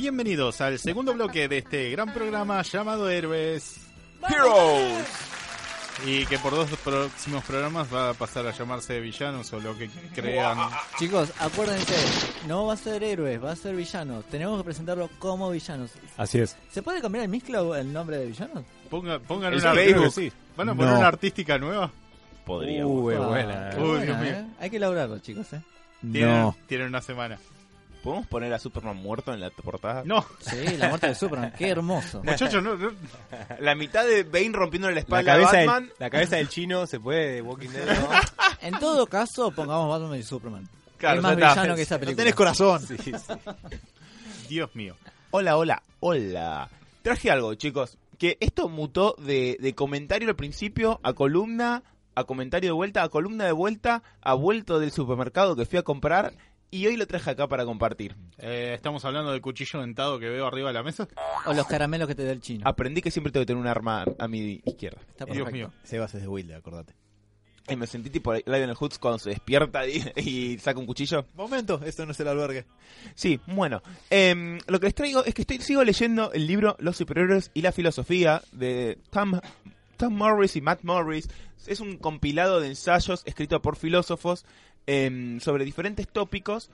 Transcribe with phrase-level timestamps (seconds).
[0.00, 3.80] Bienvenidos al segundo bloque de este gran programa llamado Héroes
[4.28, 5.06] Heroes.
[6.04, 9.88] y que por dos próximos programas va a pasar a llamarse Villanos o lo que
[10.14, 10.58] crean.
[10.98, 11.94] Chicos, acuérdense,
[12.46, 14.26] no va a ser héroes, va a ser villanos.
[14.26, 15.92] Tenemos que presentarlo como villanos.
[16.18, 16.58] Así es.
[16.70, 18.64] ¿Se puede cambiar el Mixcloud el nombre de villanos?
[18.90, 20.12] Ponga- pongan El una Facebook.
[20.12, 20.30] sí.
[20.58, 20.98] ¿Van a poner No.
[20.98, 21.90] una artística nueva?
[22.44, 22.92] Podríamos.
[23.02, 23.70] Uy, Ah, buena.
[23.78, 24.30] Uy, buena, Dios mío.
[24.30, 24.46] ¿eh?
[24.60, 25.62] Hay que elaborarlo, chicos, ¿eh?
[26.12, 26.54] Tienen, No.
[26.66, 27.38] tienen una semana.
[28.06, 30.02] ¿Podemos poner a Superman muerto en la portada?
[30.04, 32.22] No, Sí, la muerte de Superman, qué hermoso.
[32.22, 32.92] muchachos, no, no.
[33.58, 35.90] La mitad de Bane rompiéndole la La espalda a cabeza, del, Batman.
[35.98, 38.08] la cabeza del chino se puede de Walking Dead, ¿no?
[38.62, 40.68] En todo caso, pongamos Batman y Superman.
[40.98, 41.54] Claro, es más está.
[41.54, 42.16] villano que esa No película.
[42.22, 42.80] tenés corazón.
[42.86, 43.12] Sí, sí.
[44.48, 44.96] Dios mío.
[45.30, 46.68] Hola, hola, hola.
[47.02, 47.98] Traje algo, chicos.
[48.18, 51.82] Que esto mutó de, de comentario al principio a columna,
[52.14, 55.82] a comentario de vuelta, a columna de vuelta, a vuelto del supermercado que fui a
[55.82, 56.32] comprar.
[56.70, 58.16] Y hoy lo traje acá para compartir.
[58.38, 61.06] Eh, estamos hablando del cuchillo dentado que veo arriba de la mesa.
[61.46, 62.62] O los caramelos que te da el chino.
[62.68, 65.00] Aprendí que siempre tengo que tener un arma a mi izquierda.
[65.08, 65.52] Está Dios perfecto.
[65.52, 65.72] mío.
[65.84, 66.94] Sebas es de Wilde, acordate.
[67.68, 71.26] Y me sentí tipo Lionel Hoods cuando se despierta y, y saca un cuchillo.
[71.34, 72.64] Momento, esto no es el albergue.
[73.14, 73.82] Sí, bueno.
[74.10, 77.62] em, lo que les traigo es que estoy sigo leyendo el libro Los superhéroes y
[77.62, 79.40] la filosofía de Tom,
[79.96, 81.28] Tom Morris y Matt Morris.
[81.66, 84.44] Es un compilado de ensayos escrito por filósofos
[84.86, 86.70] em, sobre diferentes tópicos.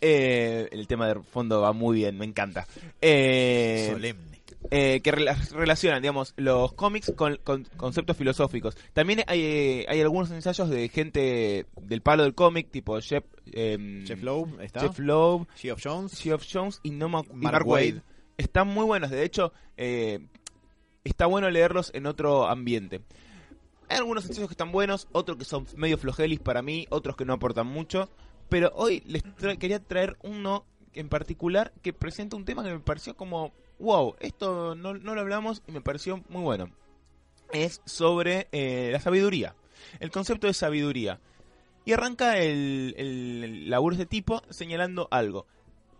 [0.00, 2.66] Eh, el tema de fondo va muy bien, me encanta.
[3.00, 4.36] Eh, Solemne.
[4.70, 8.76] eh, que rela- relacionan, digamos, los cómics con, con conceptos filosóficos.
[8.92, 14.04] También hay, eh, hay algunos ensayos de gente del palo del cómic, tipo Jeff, em,
[14.06, 14.80] Jeff Loeb está.
[14.80, 16.20] Jeff Loeb, Geoff Jones.
[16.20, 17.84] Geoff Jones y, no, Mark Mark Wade.
[17.92, 17.96] Waid.
[18.36, 20.18] Están muy buenos, de hecho, eh,
[21.04, 23.00] está bueno leerlos en otro ambiente.
[23.88, 27.24] Hay algunos ensayos que están buenos, otros que son medio flojelis para mí, otros que
[27.24, 28.08] no aportan mucho.
[28.48, 29.22] Pero hoy les
[29.58, 34.74] quería traer uno en particular que presenta un tema que me pareció como, wow, esto
[34.74, 36.70] no, no lo hablamos y me pareció muy bueno.
[37.52, 39.54] Es sobre eh, la sabiduría,
[40.00, 41.20] el concepto de sabiduría.
[41.84, 45.46] Y arranca el, el, el laburo de este tipo señalando algo.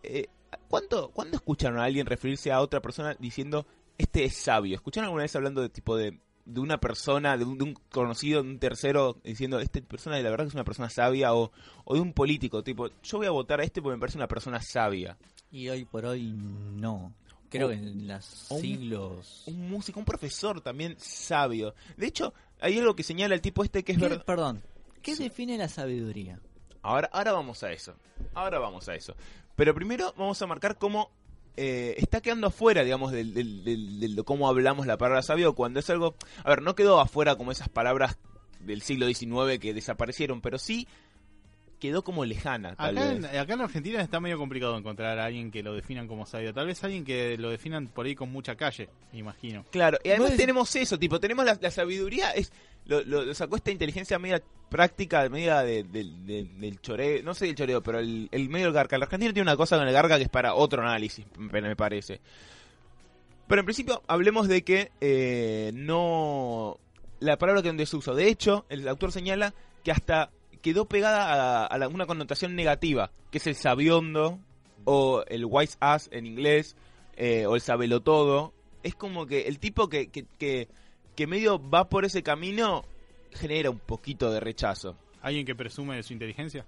[0.03, 0.27] Eh,
[0.69, 3.67] ¿cuánto, ¿Cuándo escucharon a alguien referirse a otra persona diciendo
[3.99, 4.75] este es sabio?
[4.75, 8.43] ¿Escucharon alguna vez hablando de tipo de, de una persona, de un, de un conocido,
[8.43, 11.35] de un tercero, diciendo esta persona la verdad que es una persona sabia?
[11.35, 11.51] O,
[11.85, 14.29] o de un político, tipo, yo voy a votar a este porque me parece una
[14.29, 15.19] persona sabia.
[15.51, 17.13] Y hoy por hoy no.
[17.51, 19.43] Creo O- que en los un- siglos...
[19.47, 21.75] Un músico, un profesor también sabio.
[21.97, 24.25] De hecho, hay algo que señala el tipo este que es ¿Qué- verdad.
[24.25, 24.63] Perdón,
[25.03, 25.25] ¿qué Sí.
[25.25, 26.41] define la sabiduría?
[26.83, 27.95] Ahora, ahora vamos a eso.
[28.35, 29.15] Ahora vamos a eso.
[29.57, 31.11] Pero primero vamos a marcar cómo
[31.57, 35.55] eh, está quedando afuera, digamos, del, del- del- del- de cómo hablamos la palabra sabio
[35.55, 36.15] cuando es algo...
[36.45, 38.19] A ver, no quedó afuera como esas palabras
[38.61, 40.87] del siglo XIX que desaparecieron, pero sí
[41.79, 45.51] quedó como lejana, tal Acá en, acá en Argentina está medio complicado encontrar a alguien
[45.51, 46.55] que lo definan como sabio.
[46.55, 49.65] Tal vez alguien que lo definan por ahí con mucha calle, me imagino.
[49.71, 52.51] Claro, y además tenemos eso, tipo, tenemos la, la sabiduría, es
[52.87, 56.25] lo, lo- sacó esta inteligencia media práctica, media de- del-
[56.81, 58.99] choreo, no sé del choreo, pero el, el medio del garca.
[58.99, 62.21] La Argentina tiene una cosa con el garca que es para otro análisis, me, parece.
[63.47, 66.79] Pero en principio hablemos de que eh, no...
[67.21, 68.15] La palabra que en desuso.
[68.15, 69.55] De hecho, el autor señala
[69.85, 70.31] que hasta
[70.63, 74.39] quedó pegada a, a una connotación negativa, que es el sabiondo,
[74.85, 76.77] o el wise ass en inglés,
[77.17, 78.53] eh, o el sabelotodo.
[78.83, 80.09] Es como que el tipo que,
[81.17, 82.85] que medio va por ese camino
[83.33, 84.97] genera un poquito de rechazo.
[85.23, 86.65] ¿Alguien que presume de su inteligencia?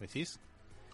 [0.00, 0.40] ¿Decís?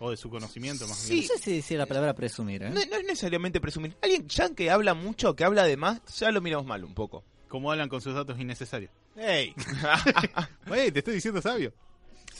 [0.00, 1.14] O de su conocimiento, más Sí.
[1.14, 1.26] bien.
[1.28, 2.70] No sé si decir la palabra presumir, ¿eh?
[2.70, 3.96] No, no es necesariamente presumir.
[4.02, 7.24] Alguien ya que habla mucho, que habla de más, ya lo miramos mal un poco.
[7.48, 8.90] Como hablan con sus datos innecesarios.
[9.16, 9.54] ¡Ey!
[10.70, 11.72] Oye, te estoy diciendo sabio.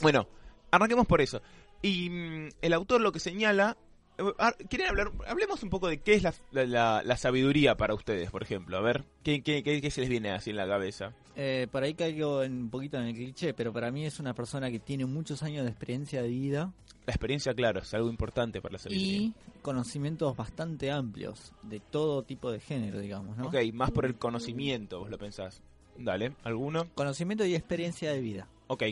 [0.01, 0.29] Bueno,
[0.71, 1.41] arranquemos por eso.
[1.83, 3.77] Y mm, el autor lo que señala...
[4.19, 5.13] eh, ah, ¿Quieren hablar?
[5.27, 8.77] Hablemos un poco de qué es la, la- la- la sabiduría para ustedes, por ejemplo.
[8.77, 11.13] A ver, ¿qué, qué, qué- qué se les viene así en la cabeza?
[11.37, 14.35] Eh, por ahí caigo en- un poquito en el cliché, pero para mí es una
[14.35, 16.73] persona que tiene muchos años de experiencia de vida
[17.07, 19.17] La experiencia, claro, es algo importante para la sabiduría.
[19.19, 23.47] y conocimientos bastante amplios de todo tipo de género, digamos, ¿no?
[23.47, 25.63] Ok, más por el conocimiento, vos lo pensás.
[25.97, 26.87] Dale, ¿alguno?
[26.95, 28.49] Conocimiento y experiencia de vida.
[28.69, 28.83] Ok,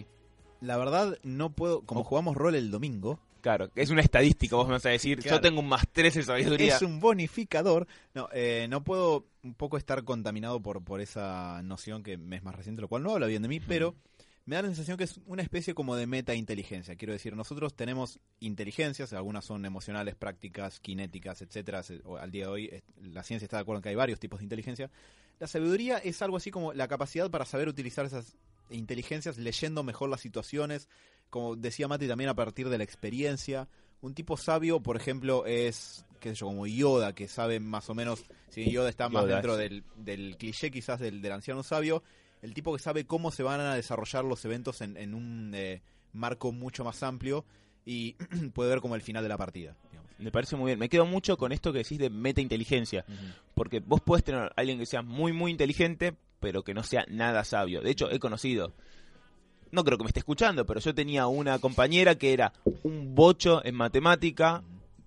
[0.60, 1.82] La verdad, no puedo.
[1.82, 5.20] Como jugamos rol el domingo, claro, es una estadística, vos me vas a decir.
[5.20, 5.36] Claro.
[5.36, 6.74] Yo tengo un más 13 de sabiduría.
[6.74, 7.86] es un bonificador.
[8.12, 12.42] No, eh, no puedo un poco estar contaminado por, por esa noción que me es
[12.42, 13.94] más reciente, lo cual no habla bien de mí, pero
[14.46, 16.96] me da la sensación que es una especie como de meta-inteligencia.
[16.96, 21.82] Quiero decir, nosotros tenemos inteligencias, algunas son emocionales, prácticas, kinéticas, etcétera.
[22.18, 24.44] Al día de hoy, la ciencia está de acuerdo en que hay varios tipos de
[24.44, 24.90] inteligencia.
[25.38, 28.36] La sabiduría es algo así como la capacidad para saber utilizar esas
[28.70, 30.88] inteligencias leyendo mejor las situaciones,
[31.30, 33.68] como decía Mati también a partir de la experiencia,
[34.00, 37.94] un tipo sabio, por ejemplo, es, qué sé yo, como Yoda, que sabe más o
[37.94, 41.62] menos, si bien Yoda está más Yoda, dentro del, del cliché quizás del, del anciano
[41.62, 42.02] sabio,
[42.42, 45.82] el tipo que sabe cómo se van a desarrollar los eventos en, en un eh,
[46.12, 47.44] marco mucho más amplio
[47.84, 48.12] y
[48.54, 49.76] puede ver como el final de la partida.
[49.90, 50.10] digamos.
[50.18, 50.78] Me parece muy bien.
[50.78, 53.04] Me quedo mucho con esto que decís de meta inteligencia.
[53.54, 57.04] Porque vos puedes tener a alguien que sea muy, muy inteligente, pero que no sea
[57.08, 57.80] nada sabio.
[57.80, 58.72] De hecho, he conocido.
[59.76, 62.50] No creo que me esté escuchando, pero yo tenía una compañera que era
[62.82, 64.62] un bocho en matemática.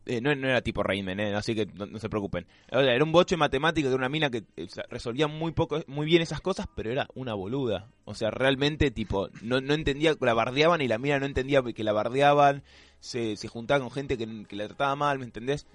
[0.05, 2.45] eh, no, era tipo Rayman, eh, así que no, se preocupen.
[2.71, 5.81] O sea, Era un bocho en matemática de una mina que eh, resolvía muy poco,
[5.87, 7.87] muy bien esas cosas, pero era una boluda.
[8.05, 11.83] O sea, realmente, tipo, no, no entendía, la bardeaban y la mina no entendía que
[11.83, 12.61] la bardeaban.
[12.99, 15.65] Se, se juntaba con gente que, que la trataba mal, ¿me entendés?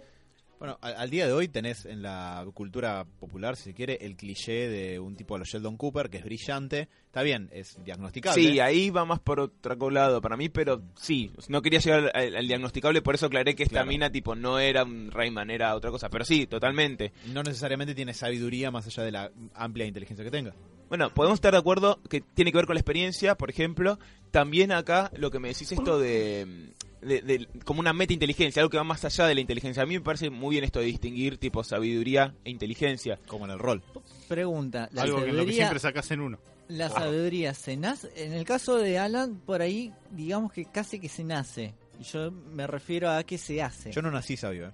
[0.65, 4.17] Bueno, al, al día de hoy tenés en la cultura popular, si se quiere, el
[4.17, 6.89] cliché de un tipo a los Sheldon Cooper, que es brillante.
[7.05, 8.43] Está bien, es diagnosticable.
[8.43, 12.35] Sí, ahí va más por otro lado para mí, pero sí, no quería llegar al,
[12.35, 13.89] al diagnosticable, por eso aclaré que esta Claro.
[13.89, 17.13] mina tipo no era un Rayman, era otra cosa, pero sí, totalmente.
[17.27, 20.55] no necesariamente tiene sabiduría más allá de la amplia inteligencia que tenga.
[20.89, 23.99] Bueno, podemos estar de acuerdo que tiene que ver con la experiencia, por ejemplo,
[24.31, 26.73] también acá lo que me decís esto de,
[27.05, 29.83] de- de- como una meta inteligencia, algo que va más allá de la inteligencia.
[29.83, 33.19] A mí me parece muy bien esto de distinguir tipo sabiduría e inteligencia.
[33.27, 33.83] Como en el rol.
[34.29, 36.39] Pregunta, la Algo que, lo que sabiduría, siempre sacas en uno.
[36.69, 41.09] la sabiduría se nace, en el caso de Alan, por ahí, digamos que casi que
[41.09, 41.75] se nace.
[42.01, 43.93] Y Yo me refiero a que se hace.
[43.93, 44.73] Yo no nací sabio, ¿eh?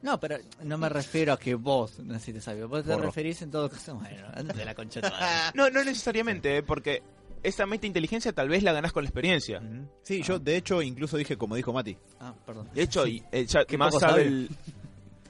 [0.00, 2.68] No, pero no me refiero a que vos naciste sabio.
[2.68, 3.06] Vos te Porro.
[3.06, 3.96] referís en todo caso.
[3.96, 5.26] Bueno, a la concha de madre.
[5.54, 6.62] No, no necesariamente, ¿eh?
[6.62, 7.02] porque
[7.42, 9.60] esa meta inteligencia tal vez la ganás con la experiencia.
[10.02, 12.68] Sí, yo de hecho incluso dije, como dijo Mati, Ah, perdón.
[12.74, 13.22] De hecho, Sí.
[13.32, 14.48] y, eh, ya Qué más sabe el,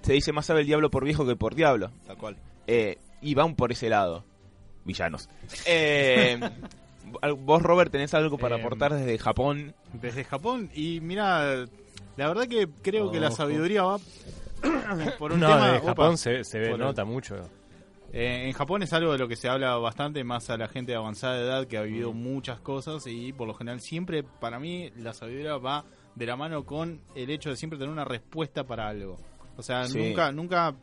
[0.03, 1.91] se dice más sabe el diablo por viejo que por diablo.
[2.07, 2.37] tal cual.
[2.67, 4.25] Eh, y van por ese lado.
[4.85, 5.29] Villanos.
[5.67, 6.39] Eh,
[7.39, 9.75] vos, Robert, tenés algo para Eh, aportar desde Japón.
[9.93, 10.71] Desde Japón.
[10.75, 11.65] Y mira,
[12.17, 13.99] la verdad que creo que la sabiduría va
[15.19, 15.73] por un no, tema.
[15.73, 17.37] de opa, Japón se, se ve, el- nota mucho.
[18.13, 20.93] Eh, en Japón es algo de lo que se habla bastante más a la gente
[20.93, 24.91] de avanzada edad que ha vivido muchas cosas y por lo general siempre para mí
[24.97, 25.85] la sabiduría va
[26.15, 29.19] de la mano con el hecho de siempre tener una respuesta para algo.
[29.59, 29.99] O sea, Sí.
[29.99, 30.75] nunca nunca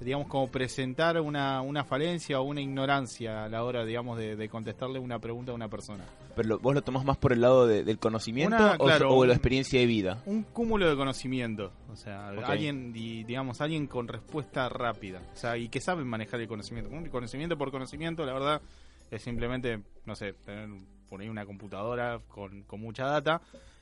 [0.00, 4.48] digamos como presentar una, una falencia o una ignorancia a la hora digamos de, de
[4.48, 6.04] contestarle una pregunta a una persona.
[6.36, 9.10] Pero lo- vos lo tomás más por el lado de- del conocimiento Una, o, claro,
[9.14, 10.22] o de la experiencia de vida.
[10.26, 12.44] Un cúmulo de conocimiento, o sea, Ok.
[12.44, 16.90] alguien di- digamos alguien con respuesta rápida, o sea, y que sabe manejar el conocimiento.
[16.90, 18.62] Un conocimiento por conocimiento, la verdad
[19.10, 20.68] es simplemente, no sé, tener
[21.08, 23.40] por ahí una computadora con, con mucha data,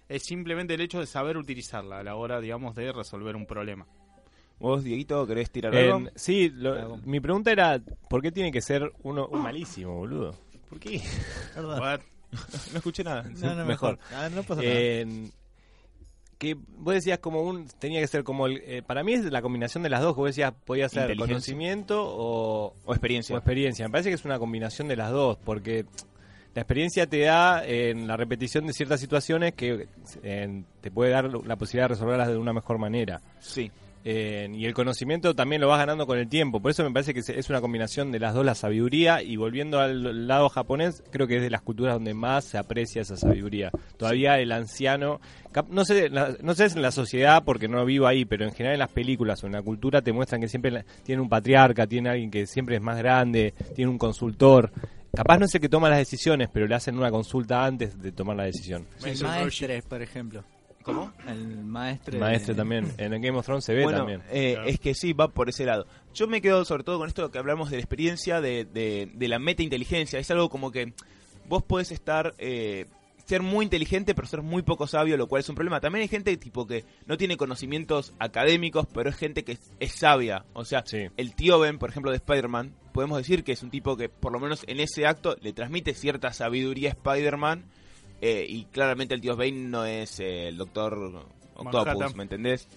[0.09, 3.87] es simplemente el hecho de saber utilizarla a la hora, digamos, de resolver un problema.
[4.59, 6.11] ¿Vos, Dieguito, querés tirar En- algo?
[6.17, 7.79] sí, lo- mi pregunta era,
[8.09, 10.35] ¿por qué tiene que ser uno un malísimo, boludo?
[10.69, 11.01] ¿Por qué?
[12.73, 13.23] No escuché nada.
[13.23, 13.99] No, no, Mejor.
[13.99, 13.99] mejor.
[14.13, 15.31] Ah, no pasa nada.
[16.39, 19.43] Que vos decías como un tenía que ser como el, eh, para mí es la
[19.43, 23.35] combinación de las dos que vos decías podía ser conocimiento o, O experiencia.
[23.35, 25.85] o experiencia me parece que es una combinación de las dos porque
[26.55, 29.89] la experiencia te da en la repetición de ciertas situaciones que
[30.23, 33.73] en, te puede dar la posibilidad de resolverlas de una mejor manera Sí.
[34.10, 36.60] Eh, y el conocimiento también lo vas ganando con el tiempo.
[36.60, 39.22] Por eso me parece que se- es una combinación de las dos, la sabiduría.
[39.22, 43.03] Y volviendo al lado japonés, creo que es de las culturas donde más se aprecia
[43.03, 43.70] esa sabiduría.
[43.98, 45.20] Todavía el anciano,
[45.53, 48.53] cap- no sé, la- no sé en la sociedad porque no vivo ahí, pero en
[48.53, 51.29] general en las películas o en la cultura te muestran que siempre la- tiene un
[51.29, 54.72] patriarca, tiene alguien que siempre es más grande, tiene un consultor.
[55.15, 58.12] Capaz no es el que toma las decisiones, pero le hacen una consulta antes de
[58.12, 58.86] tomar la decisión.
[59.00, 60.44] el Maestro maestre, por ejemplo.
[60.89, 61.13] ¿Cómo?
[61.27, 62.19] El maestre.
[62.19, 62.93] El de- también.
[62.97, 64.23] En el Game of Thrones se ve bueno, también.
[64.31, 64.69] eh, Claro.
[64.71, 65.87] es que sí, va por ese lado.
[66.15, 69.29] Yo me quedo sobre todo con esto que hablamos de la experiencia, de, de, de
[69.29, 70.19] la meta inteligencia.
[70.19, 70.95] Es algo como que
[71.47, 72.87] vos podés estar, eh,
[73.27, 75.81] ser muy inteligente, pero ser muy poco sabio, lo cual es un problema.
[75.81, 79.93] También hay gente tipo que no tiene conocimientos académicos, pero es gente que es, es
[79.93, 80.47] sabia.
[80.55, 81.09] O sea, Sí.
[81.19, 84.33] el tío Ben, por ejemplo, de Spider-Man, podemos decir que es un tipo que, por
[84.33, 87.65] lo menos en ese acto, le transmite cierta sabiduría a Spider-Man.
[88.20, 90.94] Eh, y claramente el tío Ben no es eh, el doctor
[91.55, 92.17] Octopus, Manhattan.
[92.17, 92.69] ¿me entendés?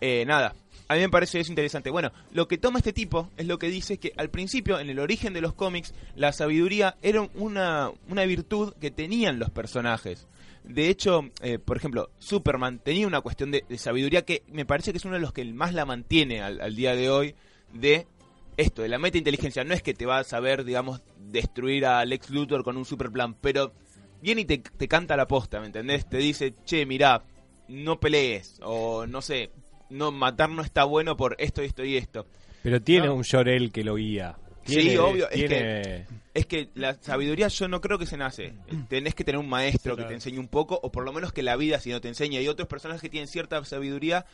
[0.00, 0.54] Eh, nada,
[0.86, 1.90] a mí me parece eso interesante.
[1.90, 4.98] Bueno, lo que toma este tipo es lo que dice que al principio, en el
[4.98, 10.26] origen de los cómics, la sabiduría era una, una virtud que tenían los personajes.
[10.64, 14.92] De hecho, eh, por ejemplo, Superman tenía una cuestión de, de sabiduría que me parece
[14.92, 17.34] que es uno de los que más la mantiene al, al día de hoy
[17.72, 18.06] de
[18.56, 19.64] esto, de la meta inteligencia.
[19.64, 23.10] No es que te va a saber, digamos, destruir a Lex Luthor con un super
[23.10, 23.72] plan, pero
[24.20, 26.08] viene y te, te canta la posta, ¿me entendés?
[26.08, 27.22] Te dice, che, mirá,
[27.68, 29.50] no pelees, o no sé,
[29.90, 32.26] no matar no está bueno por esto, esto y esto.
[32.62, 33.14] Pero tiene No.
[33.14, 34.36] un Llorel que lo guía.
[34.66, 38.52] Sí, obvio, es tiene- Es que la sabiduría yo no creo que se nace.
[38.88, 40.08] Tenés que tener un maestro Sí, que claro.
[40.08, 42.38] te enseñe un poco, o por lo menos que la vida si no te enseña.
[42.38, 44.26] Hay otros personajes que tienen cierta sabiduría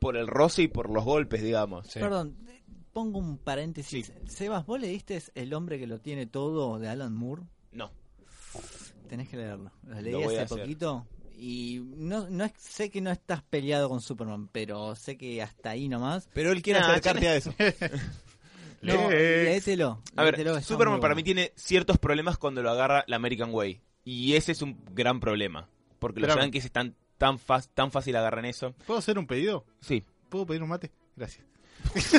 [0.00, 1.86] por el roce y por los golpes, digamos.
[1.86, 2.00] Sí.
[2.00, 2.36] Perdón,
[2.92, 4.12] pongo un paréntesis.
[4.26, 7.42] Sebas, ¿vos leíste El hombre que lo tiene todo de Alan Moore?
[7.72, 7.92] No.
[9.08, 9.70] Tenés que leerlo.
[9.86, 10.58] Lo Lo leí voy a hace hacer.
[10.60, 11.06] poquito
[11.38, 15.70] y no, no es- sé que no estás peleado con Superman, pero sé que hasta
[15.70, 16.28] ahí nomás.
[16.32, 17.54] Pero él quiere Nah, acercarte a eso.
[18.80, 19.16] No, Lee.
[19.16, 20.00] léetelo.
[20.14, 23.80] A ver, léetelo, Superman para mí tiene ciertos problemas cuando lo agarra la American Way.
[24.04, 25.68] Y ese es un gran problema.
[25.98, 27.38] Porque los yankees están tan,
[27.74, 28.74] tan fácil agarran eso.
[28.86, 29.64] ¿Puedo hacer un pedido?
[29.80, 30.04] Sí.
[30.28, 30.92] ¿Puedo pedir un mate?
[31.16, 31.44] Gracias.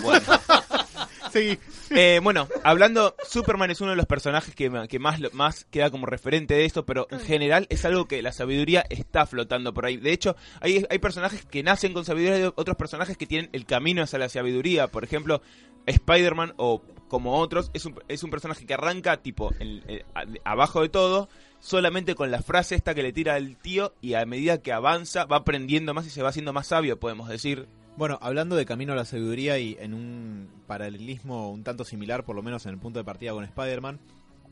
[0.03, 0.25] Bueno.
[1.91, 6.05] Eh, bueno, hablando, Superman es uno de los personajes que, que más, más queda como
[6.05, 9.97] referente de esto, pero en general es algo que la sabiduría está flotando por ahí.
[9.97, 13.65] De hecho, hay, hay personajes que nacen con sabiduría y otros personajes que tienen el
[13.65, 14.87] camino hacia la sabiduría.
[14.87, 15.41] Por ejemplo,
[15.85, 20.03] Spider-Man o como otros, es un, es un personaje que arranca tipo en- eh,
[20.43, 21.27] abajo de todo,
[21.59, 25.25] solamente con la frase esta que le tira el tío y a medida que avanza
[25.25, 27.67] va aprendiendo más y se va haciendo más sabio, podemos decir.
[27.99, 32.33] Bueno, hablando de camino a la sabiduría y en un paralelismo un tanto similar, por
[32.33, 33.99] lo menos en el punto de partida con Spider-Man,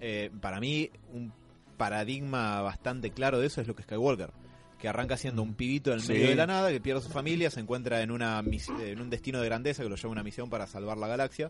[0.02, 1.32] eh, para mí un
[1.78, 4.32] paradigma bastante claro de eso es lo que es Skywalker,
[4.78, 6.12] que arranca siendo un pibito en el Sí.
[6.12, 8.44] medio de la nada, que pierde a su familia, se encuentra en, una
[8.82, 11.50] en un destino de grandeza que lo lleva a una misión para salvar la galaxia,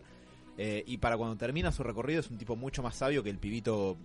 [0.56, 3.38] eh, y para cuando termina su recorrido es un tipo mucho más sabio que el
[3.38, 3.96] pibito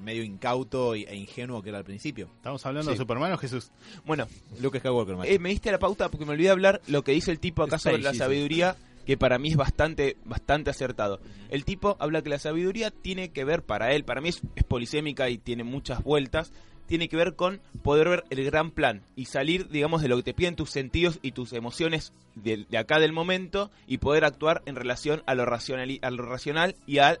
[0.00, 2.28] medio incauto e ingenuo que era al principio.
[2.36, 2.94] ¿Estamos hablando Sí.
[2.94, 3.70] de Superman o Jesús?
[4.04, 4.26] Bueno,
[4.60, 5.16] Luke Skywalker.
[5.24, 7.78] Eh, me diste la pauta porque me olvidé hablar lo que dice el tipo acá
[7.78, 11.20] sobre la sabiduría, que para mí es bastante, bastante acertado.
[11.50, 14.64] El tipo habla que la sabiduría tiene que ver para él, para mí es, es
[14.64, 16.52] polisémica y tiene muchas vueltas,
[16.86, 20.22] tiene que ver con poder ver el gran plan y salir, digamos, de lo que
[20.24, 24.62] te piden tus sentidos y tus emociones de, de acá del momento y poder actuar
[24.66, 27.18] en relación a lo, racional, a lo racional y a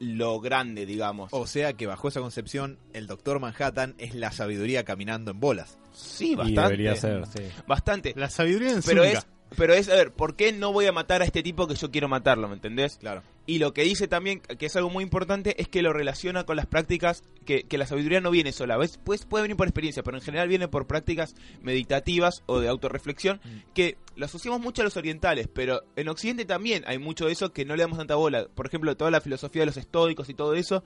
[0.00, 1.30] lo grande, digamos.
[1.32, 5.78] O sea que bajo esa concepción, el Doctor Manhattan es la sabiduría caminando en bolas.
[5.92, 6.62] sí, Y bastante.
[6.62, 7.42] debería ser, sí.
[7.66, 8.12] Bastante.
[8.16, 9.18] La sabiduría en Pero Zunga.
[9.18, 9.26] es,
[9.56, 11.90] pero es, a ver, ¿por qué no voy a matar a este tipo que yo
[11.90, 12.48] quiero matarlo?
[12.48, 12.96] ¿Me entendés?
[12.98, 13.22] Claro.
[13.48, 16.56] Y lo que dice también, que es algo muy importante, es que lo relaciona con
[16.56, 18.76] las prácticas, que, que la sabiduría no viene sola.
[18.76, 19.00] ¿ves?
[19.02, 23.40] Pues puede venir por experiencia, pero en general viene por prácticas meditativas o de autorreflexión,
[23.72, 27.54] que lo asociamos mucho a los orientales, pero en Occidente también hay mucho de eso
[27.54, 28.48] que no le damos tanta bola.
[28.54, 30.84] Por ejemplo, toda la filosofía de los estoicos y todo eso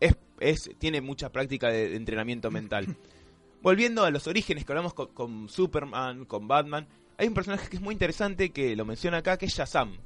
[0.00, 2.96] es, es, tiene mucha práctica de, de entrenamiento mental.
[3.62, 7.76] Volviendo a los orígenes que hablamos con, con Superman, con Batman, hay un personaje que
[7.76, 9.98] es muy interesante que lo menciona acá, que es Shazam.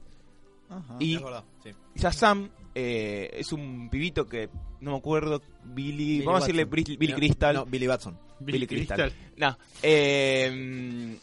[0.68, 0.96] Ajá.
[0.98, 1.70] Y Es verdad, sí.
[1.94, 4.48] Shazam eh, es un pibito que
[4.80, 7.54] no me acuerdo, Billy, Billy vamos a decirle Billy No, Crystal.
[7.54, 8.18] No, Billy Batson.
[8.40, 9.12] Billy Crystal.
[9.36, 11.18] No, eh,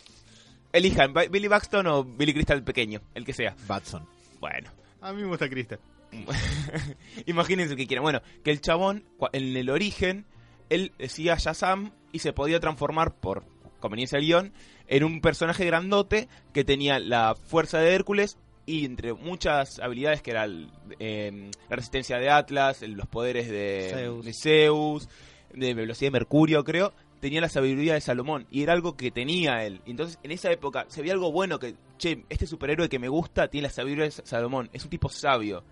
[0.72, 3.56] elijan, Billy Baxton o Billy Crystal pequeño, el que sea.
[3.68, 4.06] Batson.
[4.40, 4.70] Bueno,
[5.02, 5.80] A mí me gusta Crystal.
[7.26, 8.04] imagínense que quieran.
[8.04, 10.26] Bueno, que el chabón, en el origen,
[10.70, 13.46] él decía Shazam y se podía transformar por
[13.80, 14.54] conveniencia del guion
[14.88, 20.32] en un personaje grandote que tenía la fuerza de Hércules y entre muchas habilidades que
[20.32, 24.26] era el, eh, la resistencia de Atlas, los poderes de Zeus.
[24.26, 25.10] de Zeus,
[25.54, 29.64] de velocidad de Mercurio, creo, tenía la sabiduría de Salomón y era algo que tenía
[29.66, 29.82] él.
[29.86, 33.48] Entonces, en esa época se veía algo bueno que, che, este superhéroe que me gusta
[33.50, 35.64] tiene la sabiduría de Salomón, es un tipo sabio.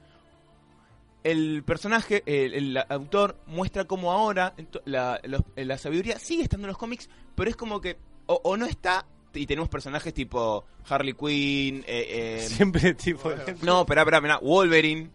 [1.24, 6.65] El personaje, el, el autor, muestra cómo ahora ento- la, los- la sabiduría sigue estando
[6.65, 10.65] en los cómics, pero es como que o, o no está, y tenemos personajes tipo
[10.89, 13.29] Harley Quinn, eh, eh, Siempre tipo...
[13.61, 14.38] no, espera, espera, espera.
[14.39, 15.09] Wolverine.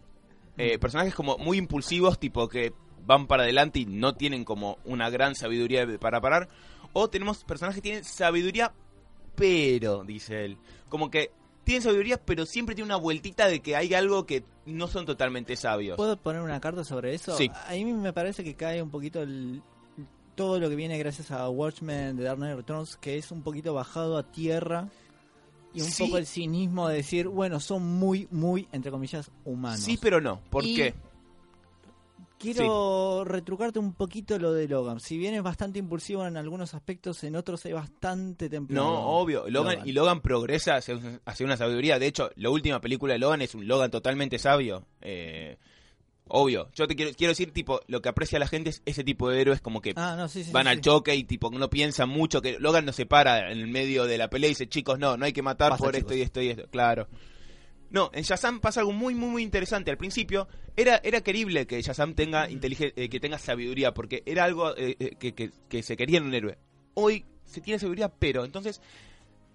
[0.57, 2.73] eh, personajes como muy impulsivos, tipo que
[3.05, 6.49] van para adelante y no tienen como una gran sabiduría de- para parar.
[6.93, 8.73] O tenemos personajes que tienen sabiduría,
[9.35, 10.57] pero, dice él.
[10.89, 11.31] Como que
[11.63, 15.55] tienen sabiduría, pero siempre tiene una vueltita de que hay algo que no son totalmente
[15.55, 15.97] sabios.
[15.97, 17.35] ¿Puedo poner una carta sobre eso?
[17.37, 17.51] Sí.
[17.67, 19.61] A mí me parece que cae un poquito el-
[20.37, 23.73] todo lo que viene gracias a Watchmen de Dark Knight Returns, que es un poquito
[23.73, 24.87] bajado a tierra.
[25.73, 26.03] Y un Sí.
[26.05, 29.81] poco el cinismo de decir, bueno, son muy, muy, entre comillas, humanos.
[29.81, 30.39] Sí, pero no.
[30.49, 30.93] ¿Por Y- qué?
[32.39, 34.99] Quiero retrucarte un poquito lo de Logan.
[34.99, 38.85] Si bien es bastante impulsivo en algunos aspectos, en otros es bastante templado.
[38.91, 39.49] No, obvio.
[39.49, 41.97] Logan, y Logan progresa hacia, un- hacia una sabiduría.
[41.97, 44.85] De hecho, la última película de Logan es un Logan totalmente sabio.
[45.01, 45.57] Eh,
[46.29, 46.69] obvio.
[46.73, 49.41] Yo te quiero, quiero decir, tipo, lo que aprecia la gente es ese tipo de
[49.41, 50.51] héroes como que Ah, no, sí, sí.
[50.51, 52.41] van sí, al choque y tipo no piensan mucho.
[52.41, 55.17] que Logan no se para en el medio de la pelea y dice, chicos, no,
[55.17, 56.67] no hay que matar por esto y esto y esto.
[56.69, 57.07] Claro.
[57.89, 59.89] No, en Shazam pasa algo muy, muy, muy interesante.
[59.91, 64.75] Al principio era, era querible que Shazam tenga, eh, que tenga sabiduría, porque era algo
[64.75, 66.57] eh, eh, que, que- que se quería en un héroe.
[66.95, 68.81] Hoy se tiene sabiduría, pero entonces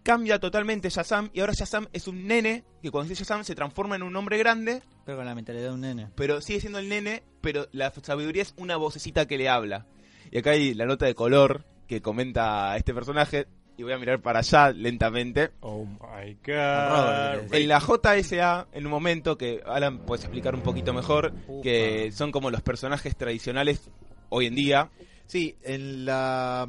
[0.03, 3.97] cambia totalmente Shazam y ahora Shazam es un nene que cuando dice Shazam se transforma
[3.97, 6.09] en un hombre grande, Pero con la mentalidad de un nene.
[6.15, 9.87] pero sigue siendo el nene, pero la sabiduría es una vocecita que le habla.
[10.31, 14.21] Y acá hay la nota de color que comenta este personaje y voy a mirar
[14.21, 15.51] para allá lentamente.
[15.61, 17.53] Oh my god.
[17.55, 21.33] En la JSA, en un momento que Alan puedes explicar un poquito mejor,
[21.63, 23.91] que son como los personajes tradicionales
[24.29, 24.91] hoy en día.
[25.27, 26.69] Sí, en la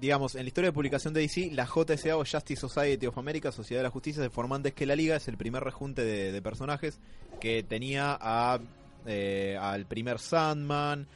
[0.00, 3.50] digamos, en la historia de publicación de DC, la JSA o Justice Society of America,
[3.52, 6.32] Sociedad de la Justicia, se formó antes que la Liga, es el primer rejunte de,
[6.32, 6.98] de personajes
[7.40, 8.58] que tenía a
[9.06, 11.06] eh, al primer Sandman,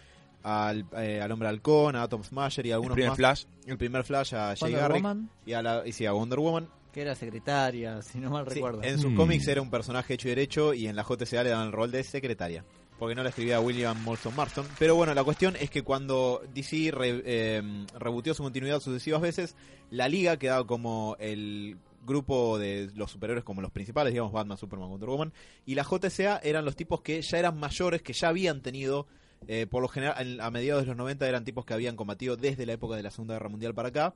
[0.43, 3.17] al, eh, al Hombre Halcón, a Atom Smasher y El algunos primer más.
[3.17, 3.45] Flash.
[3.67, 6.69] El primer Flash a Jay Garrick Woman, y a, la, y sí, a Wonder Woman.
[6.93, 8.83] que era secretaria, si no mal Sí, recuerdo.
[8.83, 9.17] en sus Hmm.
[9.17, 11.91] cómics era un personaje hecho y derecho y en la JSA le dan el rol
[11.91, 12.65] de secretaria.
[13.03, 14.65] Porque no la escribía William Molson Marston.
[14.79, 17.61] Pero bueno, la cuestión es que cuando DC re, eh,
[17.99, 19.57] rebutió su continuidad sucesivas veces,
[19.91, 24.89] la Liga quedaba como el grupo de los superhéroes como los principales, digamos Batman, Superman,
[24.89, 25.33] Wonder Woman,
[25.67, 29.09] y la JSA eran los tipos que ya eran mayores, que ya habían tenido,
[29.49, 32.37] eh, por lo general, en- a mediados de los 90 eran tipos que habían combatido
[32.37, 34.15] desde la época de la Segunda Guerra Mundial para acá,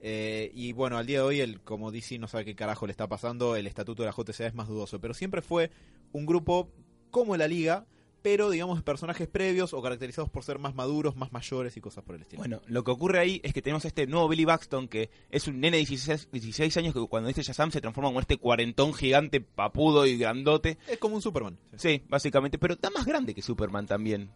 [0.00, 2.90] eh, y bueno, al día de hoy, el, como DC no sabe qué carajo le
[2.90, 5.00] está pasando, el estatuto de la JCA es más dudoso.
[5.00, 5.70] Pero siempre fue
[6.10, 6.72] un grupo
[7.12, 7.86] como la Liga,
[8.26, 12.16] pero digamos personajes previos o caracterizados por ser más maduros, más mayores y cosas por
[12.16, 12.40] el estilo.
[12.40, 15.46] Bueno, lo que ocurre ahí es que tenemos a este nuevo Billy Baxton, que es
[15.46, 18.94] un nene de 16, 16 años que cuando dice Shazam se transforma en este cuarentón
[18.94, 20.76] gigante, papudo y grandote.
[20.88, 21.56] Es como un Superman.
[21.76, 24.28] Sí, básicamente, pero está más grande que Superman también.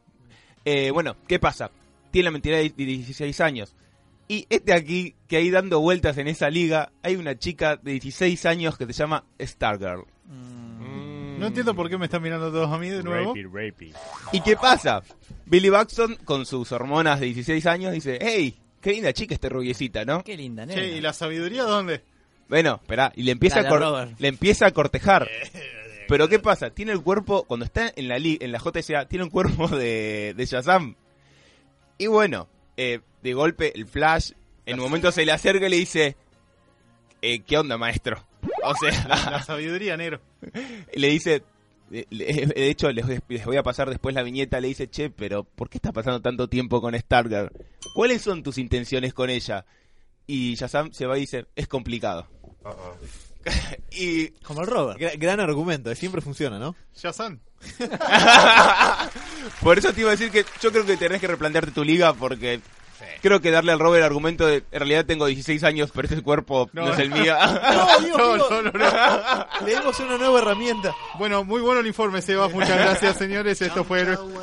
[0.65, 1.73] Eh, bueno, ¿qué pasa?
[2.13, 3.75] Tiene la mentira de 16 años.
[4.29, 8.47] Y este aquí, que ahí dando vueltas en esa liga, hay una chica de 16
[8.47, 10.07] años que se llama Stargirl.
[10.27, 10.70] Mm,
[11.41, 13.35] No entiendo por qué me están mirando todos a mí de nuevo.
[13.35, 13.93] Rapey, rapey.
[14.33, 15.03] ¿Y qué pasa?
[15.47, 20.05] Billy Baxton, con sus hormonas de 16 años, dice, hey, qué linda chica esta rubiecita,
[20.05, 20.23] ¿no?
[20.23, 20.81] Qué linda, nena.
[20.81, 22.03] Che, ¿y la sabiduría dónde?
[22.49, 24.21] Bueno, espera, y le empieza, Dale, a Robert.
[24.21, 25.29] le empieza a cortejar.
[26.09, 26.71] Pero ¿qué pasa?
[26.71, 30.35] Tiene el cuerpo, cuando está en la li- en la JSA, tiene un cuerpo de,
[30.37, 30.97] de Shazam.
[31.99, 34.33] Y bueno, eh, de golpe el Flash,
[34.67, 36.17] en un momento se le acerca y le dice,
[37.23, 38.25] eh, ¿qué onda, maestro?
[38.63, 38.73] O
[39.09, 40.21] La sea, sabiduría, negro.
[40.95, 41.43] le dice,
[41.91, 42.07] de,
[42.55, 45.69] hecho les, voy- les voy a pasar después la viñeta, le dice, che, pero ¿por
[45.69, 47.51] qué estás pasando tanto tiempo con Stargirl?
[47.95, 49.65] ¿Cuáles son tus intenciones con ella?
[50.27, 52.27] Y Shazam se va y dice, es complicado.
[53.93, 55.01] y Como el Robert.
[55.01, 56.77] Gra- gran argumento, eh, siempre funciona, ¿no?
[56.95, 57.41] Shazam.
[59.63, 62.13] Por eso te iba a decir que yo creo que tenés que replantearte tu liga
[62.15, 62.61] porque
[63.23, 66.23] creo que darle al Robert el argumento de en realidad tengo 16 años pero este
[66.23, 66.93] cuerpo no, No.
[66.93, 67.35] es el mío.
[67.41, 69.67] No, Dios No, no, no, no.
[69.67, 70.95] le dimos una nueva herramienta.
[71.19, 72.53] Bueno, muy bueno el informe, Sebas.
[72.53, 73.61] Muchas gracias, señores.
[73.63, 74.01] Esto fue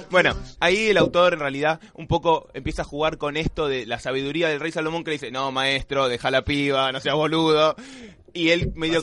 [0.10, 4.00] bueno, ahí el autor en realidad un poco empieza a jugar con esto de la
[4.00, 7.76] sabiduría del rey Salomón que le dice, no maestro, deja la piba, no seas boludo.
[8.38, 9.02] Y él medio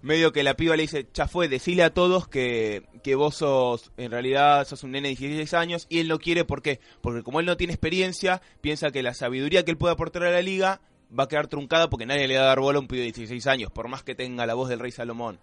[0.00, 3.90] medio que la piba le dice, ya fue, decile a todos que, que vos sos,
[3.96, 6.78] en realidad sos un nene de 16 años, y él no quiere, ¿por qué?
[7.00, 10.30] Porque como él no tiene experiencia, piensa que la sabiduría que él puede aportar a
[10.30, 10.80] la liga
[11.18, 13.06] va a quedar truncada porque nadie le va a dar bola a un pibe de
[13.06, 15.40] 16 años, por más que tenga la voz del rey Salomón.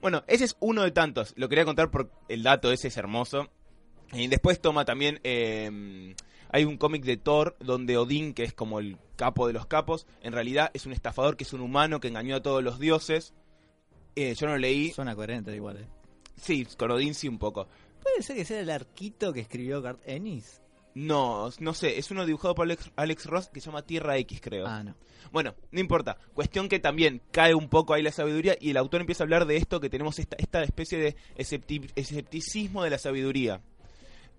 [0.00, 3.48] Bueno, ese es uno de tantos, lo quería contar porque el dato ese es hermoso.
[4.12, 6.14] Y después toma también, eh,
[6.50, 10.06] hay un cómic de Thor donde Odín, que es como el capo de los capos,
[10.22, 13.34] en realidad es un estafador que es un humano que engañó a todos los dioses.
[14.16, 14.90] Eh, yo no leí.
[14.92, 15.76] Suena coherente igual.
[15.76, 15.86] eh.
[16.40, 17.68] Sí, con Odín sí un poco.
[18.02, 20.62] ¿Puede ser que sea el arquito que escribió Garth Ennis?
[20.94, 24.40] No, no sé, es uno dibujado por Alex, Alex Ross que se llama Tierra X,
[24.40, 24.66] creo.
[24.66, 24.94] Ah, no.
[25.30, 26.16] Bueno, no importa.
[26.34, 29.46] Cuestión que también cae un poco ahí la sabiduría y el autor empieza a hablar
[29.46, 33.60] de esto que tenemos esta, esta especie de escepti- escepticismo de la sabiduría.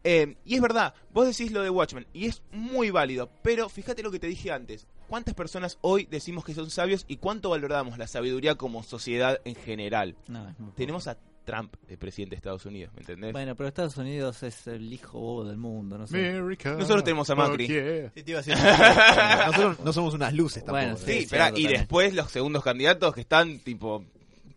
[0.03, 4.01] Eh, y es verdad, vos decís lo de Watchmen y es muy válido, pero fíjate
[4.03, 4.87] lo que te dije antes.
[5.07, 9.55] ¿Cuántas personas hoy decimos que son sabios y cuánto valoramos la sabiduría como sociedad en
[9.55, 10.15] general?
[10.27, 13.31] No, Tenemos a Trump de presidente de Estados Unidos, ¿me entendés?
[13.33, 16.29] Bueno, pero Estados Unidos es el hijo bobo del mundo, no sé.
[16.37, 16.75] America.
[16.75, 17.67] Nosotros tenemos a Macri.
[17.67, 18.11] Yeah.
[18.13, 18.55] Sí, te iba a decir,
[19.47, 20.77] nosotros no somos unas luces tampoco.
[20.85, 21.71] Bueno, Sí, Sí, espera, y también.
[21.71, 24.05] después los segundos candidatos que están tipo...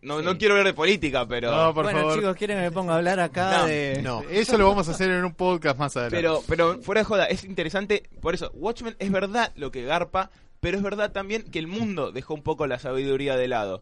[0.03, 0.25] No, Sí.
[0.25, 1.49] no quiero ver de política, pero...
[1.49, 2.15] No, por bueno, favor.
[2.19, 4.01] chicos, ¿quieren que me ponga a hablar acá No, de...?
[4.03, 4.21] No.
[4.29, 6.17] Eso lo vamos a hacer en un podcast más adelante.
[6.17, 8.03] Pero, pero fuera de joda, es interesante.
[8.21, 12.11] Por eso, Watchmen es verdad lo que garpa, pero es verdad también que el mundo
[12.11, 13.81] dejó un poco la sabiduría de lado.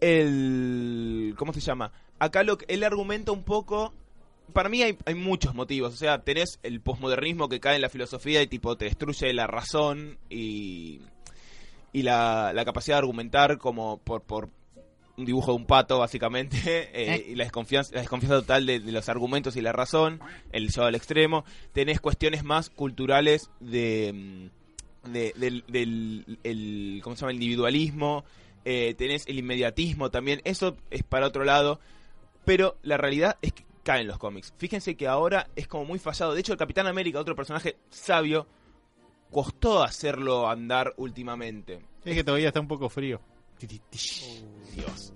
[0.00, 1.34] El.
[1.36, 1.92] ¿Cómo se llama?
[2.18, 3.92] Acá lo, que- él argumenta un poco.
[4.52, 5.92] Para mí hay, hay muchos motivos.
[5.94, 9.46] O sea, tenés el posmodernismo que cae en la filosofía y tipo te destruye la
[9.46, 11.00] razón y.
[11.92, 14.48] y la, la capacidad de argumentar como por, por
[15.18, 16.56] un dibujo de un pato, básicamente,
[16.94, 20.20] eh, y la desconfianza, la desconfianza total de, de los argumentos y la razón,
[20.52, 21.44] el llevado al extremo.
[21.72, 24.50] Tenés cuestiones más culturales de,
[25.04, 27.32] mm, de- del, del el, ¿cómo se llama?
[27.32, 28.24] individualismo,
[28.64, 31.80] eh, tenés el inmediatismo también, eso es para otro lado,
[32.44, 34.52] pero la realidad es que caen los cómics.
[34.58, 38.46] Fíjense que ahora es como muy fallado, de hecho el Capitán América, otro personaje sabio,
[39.30, 41.80] costó hacerlo andar últimamente.
[42.04, 43.20] Es que todavía está un poco frío.
[44.74, 45.12] Dios.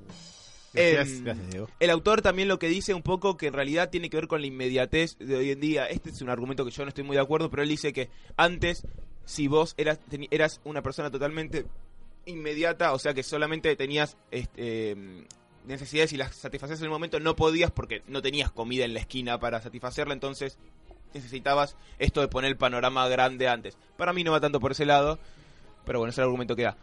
[0.74, 1.68] Gracias, gracias, Diego.
[1.80, 4.40] El autor también lo que dice un poco que en realidad tiene que ver con
[4.40, 5.86] la inmediatez de hoy en día.
[5.86, 8.08] Este es un argumento que yo no estoy muy de acuerdo, pero él dice que
[8.36, 8.86] antes,
[9.24, 10.00] si vos eras,
[10.30, 11.66] eras una persona totalmente
[12.24, 15.26] inmediata, o sea que solamente tenías este, eh,
[15.66, 19.00] necesidades y las satisfacías en el momento, no podías porque no tenías comida en la
[19.00, 20.58] esquina para satisfacerla, entonces
[21.12, 23.76] necesitabas esto de poner el panorama grande antes.
[23.96, 25.18] Para mí no va tanto por ese lado,
[25.84, 26.76] pero bueno, es el argumento que da.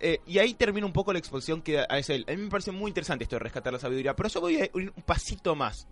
[0.00, 2.24] Eh, y ahí termina un poco la exposición que hace él.
[2.28, 4.64] A mí me parece muy interesante esto de rescatar la sabiduría, pero yo voy a
[4.64, 5.88] ir un pasito más.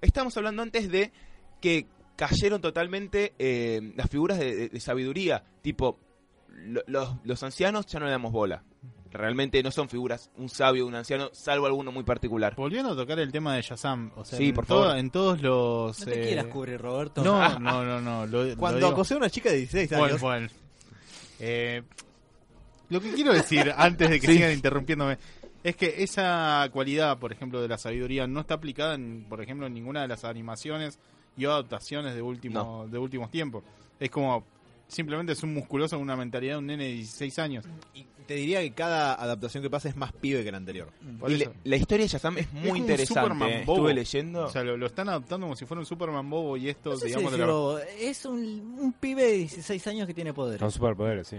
[0.00, 1.12] Estamos hablando antes de
[1.60, 1.86] que
[2.16, 5.98] cayeron totalmente eh, las figuras de, de- de sabiduría, tipo,
[6.48, 8.64] lo- los, los ancianos ya no le damos bola.
[9.10, 12.54] Realmente no son figuras, un sabio, un anciano, salvo alguno muy particular.
[12.56, 14.96] Volviendo a tocar el tema de Shazam, o sea, Sí, en, por todo- favor.
[14.96, 15.98] en todos los...
[16.00, 17.22] No te eh, quieras cubrir, Roberto.
[17.22, 18.26] No, no, no, no.
[18.26, 20.48] Lo, Cuando lo acosé a una chica de 16 Bueno, años, bueno.
[21.40, 21.82] Eh,
[22.92, 24.34] lo que quiero decir, antes de que Sí.
[24.34, 25.18] sigan interrumpiéndome,
[25.64, 29.66] es que esa cualidad, por ejemplo, de la sabiduría no está aplicada, en, por ejemplo,
[29.66, 30.98] en ninguna de las animaciones
[31.36, 33.64] y adaptaciones de, último, de últimos tiempos.
[34.00, 34.44] Es como,
[34.88, 37.64] simplemente es un musculoso con una mentalidad de un nene de 16 años.
[37.94, 40.88] y te diría que cada adaptación que pasa es más pibe que la anterior.
[41.28, 43.20] Y le- la historia de Shazam es muy un interesante.
[43.20, 43.62] Superman eh.
[43.66, 43.78] bobo.
[43.78, 44.44] Estuve leyendo.
[44.44, 46.96] O sea, lo, lo están adaptando como si fuera un Superman bobo y esto, No
[46.96, 50.32] sé si digamos, de la- decirlo, es un, un pibe de 16 años que tiene
[50.32, 50.60] poder.
[50.60, 51.38] Con superpoderes, sí.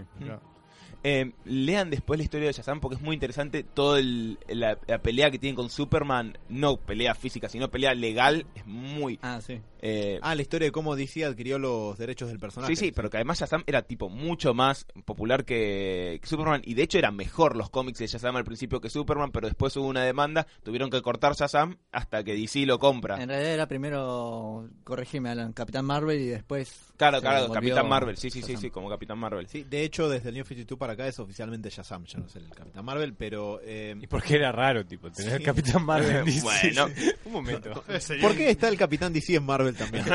[1.04, 5.30] Eh, lean después la historia de Shazam porque es muy interesante toda la, la pelea
[5.32, 9.20] que tienen con Superman, no pelea física, sino pelea legal, es muy...
[9.22, 9.60] Ah, sí.
[9.82, 12.74] eh, Ah, la historia de cómo DC adquirió los derechos del personaje.
[12.76, 16.74] sí, sí, pero que además Shazam era tipo mucho más popular que, que Superman y
[16.74, 19.88] de hecho eran mejor los cómics de Shazam al principio que Superman, pero después hubo
[19.88, 23.22] una demanda, tuvieron que cortar Shazam hasta que DC lo compra.
[23.22, 26.93] En realidad era primero, corregime, Alan, Capitán Marvel y después.
[26.96, 28.62] Claro, se claro, volvió Capitán Marvel, sí, sí, sí, Shazam.
[28.62, 29.48] sí, como Capitán Marvel.
[29.48, 32.36] Sí, de hecho, desde el New 52 para acá es oficialmente Shazam, ya no es
[32.36, 33.60] el Capitán Marvel, pero...
[33.64, 35.44] eh, ¿Y por qué era raro, tipo, tener Sí.
[35.44, 36.42] Capitán Marvel en DC?
[36.44, 36.88] Bueno.
[37.26, 37.74] un momento.
[38.22, 40.06] ¿Por qué está el Capitán DC en Marvel también?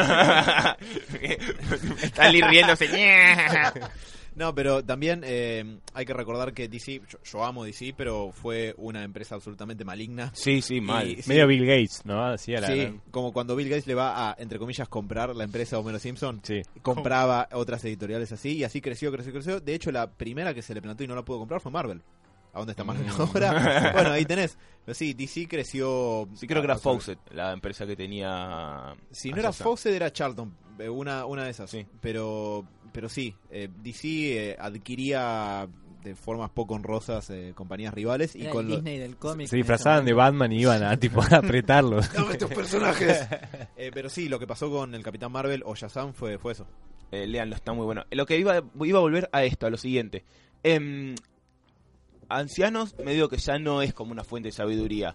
[2.03, 2.89] Está riéndose.
[4.39, 8.75] No, pero también eh, hay que recordar que DC, yo, yo amo DC, pero fue
[8.79, 10.31] una empresa absolutamente maligna.
[10.35, 11.09] sí, sí, mal.
[11.09, 12.25] Y- sí, Medio Bill Gates, ¿no?
[12.25, 15.35] Así a la sí, gran- como cuando Bill Gates le va a, entre comillas, comprar
[15.35, 16.41] la empresa a Homero Simpson.
[16.45, 16.63] Sí.
[16.83, 19.61] Compraba otras editoriales así y así creció, creció, creció.
[19.61, 22.01] De hecho, la primera que se le plantó y no la pudo comprar fue Marvel.
[22.55, 23.21] ¿A dónde está Marvel Mm.
[23.21, 23.91] ahora?
[23.93, 24.57] bueno, ahí tenés.
[24.85, 26.27] Pero sí, DC creció...
[26.35, 28.95] Sí, creo que era Fawcett, la empresa que tenía.
[29.11, 29.53] Si no era.
[29.53, 30.57] Fawcett, era Charlton.
[30.79, 31.71] eh, Una, una de esas.
[31.71, 31.87] Sí.
[32.01, 35.69] Pero, pero sí, eh, DC eh, adquiría
[36.03, 39.49] de formas poco honrosas eh, compañías rivales y Era con el lo- Disney del cómic.
[39.49, 40.13] Se disfrazaban de.
[40.13, 42.13] Batman y iban a, tipo, a apretarlos.
[42.15, 43.27] ¡Dame estos personajes!
[43.77, 46.67] Eh, pero sí, lo que pasó con el Capitán Marvel o Shazam fue, fue eso.
[47.13, 48.05] Eh, léanlo, está muy bueno.
[48.11, 50.25] Lo que iba, iba a volver a esto, a lo siguiente.
[50.65, 51.15] Em,
[52.29, 55.15] ancianos, me digo que ya no es como una fuente de sabiduría.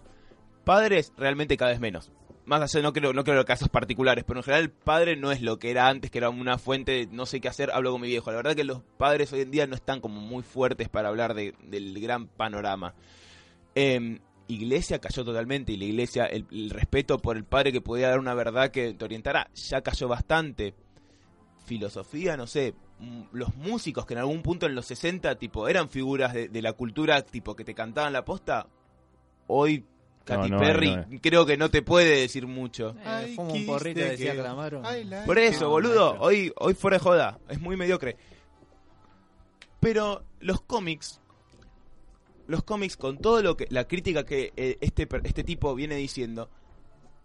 [0.64, 2.10] Padres, realmente cada vez menos.
[2.46, 5.40] Más allá, no creo, no creo casos particulares, pero en general el padre no es
[5.40, 8.02] lo que era antes, que era una fuente de no sé qué hacer, hablo con
[8.02, 8.30] mi viejo.
[8.30, 11.32] La verdad que los padres hoy en día no están como muy fuertes para hablar
[11.32, 12.94] de- del gran panorama.
[13.74, 18.18] Em, iglesia cayó totalmente y la iglesia, el, respeto por el padre que podía dar
[18.18, 20.74] una verdad que te orientara, ya cayó bastante.
[21.64, 22.74] Filosofía, no sé,
[23.32, 26.74] los músicos que en algún punto en los 60 tipo eran figuras de, de la
[26.74, 28.66] cultura tipo que te cantaban la posta,
[29.46, 29.86] hoy
[30.24, 31.20] Katy no, Perry no, no.
[31.20, 32.94] creo que no te puede decir mucho.
[33.04, 34.82] Eh, fuma un porrito, decía Calamaro.
[35.26, 36.26] Por eso, boludo, maestro.
[36.26, 38.16] hoy, hoy fuera de joda, es muy mediocre.
[39.80, 41.20] Pero los cómics,
[42.46, 45.96] los cómics con todo lo que, la crítica que eh, este, per- este tipo viene
[45.96, 46.48] diciendo,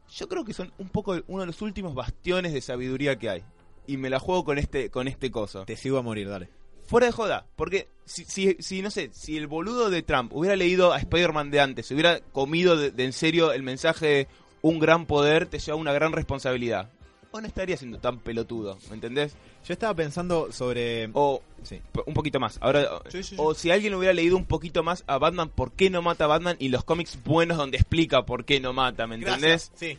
[0.10, 3.44] yo creo que son un poco uno de los últimos bastiones de sabiduría que hay.
[3.88, 5.66] Y me la juego con este, con este coso.
[5.66, 6.50] Te sigo a morir, dale.
[6.90, 10.56] Fuera de joda, porque si, si, si, no sé, si el boludo de Trump hubiera
[10.56, 14.28] leído a Spider-Man de antes, hubiera comido de, de en serio el mensaje de
[14.64, 16.90] un gran poder te lleva una gran responsabilidad,
[17.32, 19.36] o no estaría siendo tan pelotudo, ¿me entendés?
[19.68, 21.10] Yo estaba pensando sobre...
[21.14, 21.80] O Sí.
[22.08, 23.36] un poquito más, ahora, Sí, sí, sí.
[23.38, 26.28] o si alguien hubiera leído un poquito más a Batman, ¿por qué no mata a
[26.28, 26.56] Batman?
[26.58, 29.42] Y los cómics buenos donde explica por qué no mata, ¿me entendés?
[29.42, 29.72] Gracias.
[29.76, 29.98] Sí.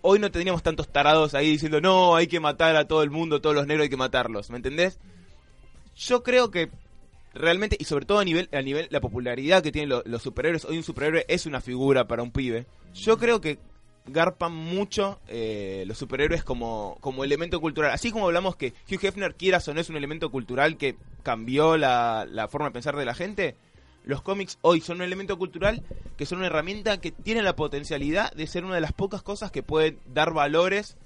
[0.00, 3.40] hoy no tendríamos tantos tarados ahí diciendo, no, hay que matar a todo el mundo,
[3.42, 4.98] todos los negros hay que matarlos, ¿me entendés?
[5.96, 6.70] Yo creo que
[7.34, 10.64] realmente, y sobre todo a nivel, a nivel la popularidad que tienen lo- los superhéroes,
[10.64, 12.66] hoy un superhéroe es una figura para un pibe.
[12.94, 13.58] Yo creo que
[14.06, 17.90] garpan mucho eh, los superhéroes como, como elemento cultural.
[17.92, 21.76] Así como hablamos que Hugh Hefner, quieras o no, es un elemento cultural que cambió
[21.76, 23.56] la, la forma de pensar de la gente.
[24.04, 25.82] Los cómics hoy son un elemento cultural
[26.18, 29.50] que son una herramienta que tiene la potencialidad de ser una de las pocas cosas
[29.50, 30.98] que pueden dar valores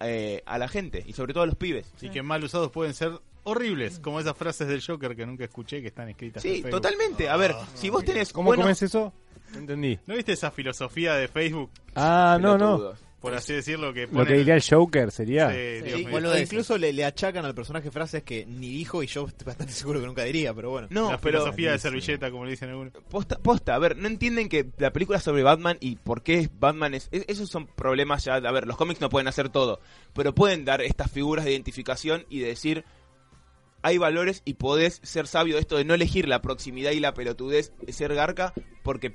[0.00, 1.92] eh, a la gente y sobre todo a los pibes.
[2.00, 5.80] Y que mal usados pueden ser horribles, como esas frases del Joker que nunca escuché
[5.80, 6.70] que están escritas en Sí, Facebook.
[6.82, 7.28] totalmente.
[7.28, 8.32] A ver, si vos tenés...
[8.32, 9.12] ¿Cómo, bueno- cómo es eso?
[9.52, 9.98] No entendí.
[10.06, 12.92] ¿No viste esa filosofía de Facebook, Ah, no, no.
[13.20, 15.48] por así decirlo, que Lo que diría el Joker sería.
[15.50, 16.08] Sí, Sí, Dios mío.
[16.08, 19.06] igual lo O de incluso le, le achacan al personaje frases que ni dijo y
[19.06, 20.88] yo estoy bastante seguro que nunca diría, pero bueno.
[20.90, 21.38] No, la pero...
[21.38, 22.92] filosofía de servilleta, como le dicen algunos.
[23.08, 26.50] Posta, posta, a ver, no entienden que la película es sobre Batman y por qué
[26.58, 28.34] Batman es, es- Esos son problemas ya.
[28.34, 29.78] A ver, los cómics no pueden hacer todo,
[30.14, 32.84] pero pueden dar estas figuras de identificación y de decir.
[33.84, 37.12] Hay valores y podés ser sabio de esto de no elegir la proximidad y la
[37.14, 39.14] pelotudez de ser garca porque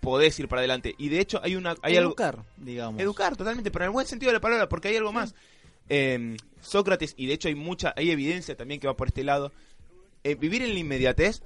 [0.00, 0.94] podés ir para adelante.
[0.98, 3.00] Y de hecho hay una hay algo Educar, digamos.
[3.00, 5.34] Educar, totalmente, pero en el buen sentido de la palabra, porque hay algo más.
[5.88, 9.52] Eh, Sócrates, y de hecho hay mucha, hay evidencia también que va por este lado.
[10.24, 11.42] eh, vivir en la inmediatez,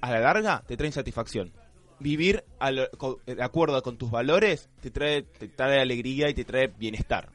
[0.00, 1.52] a la larga, te trae insatisfacción.
[1.98, 6.34] Vivir a lo- co- de acuerdo con tus valores te trae, te trae alegría y
[6.34, 7.28] te trae bienestar.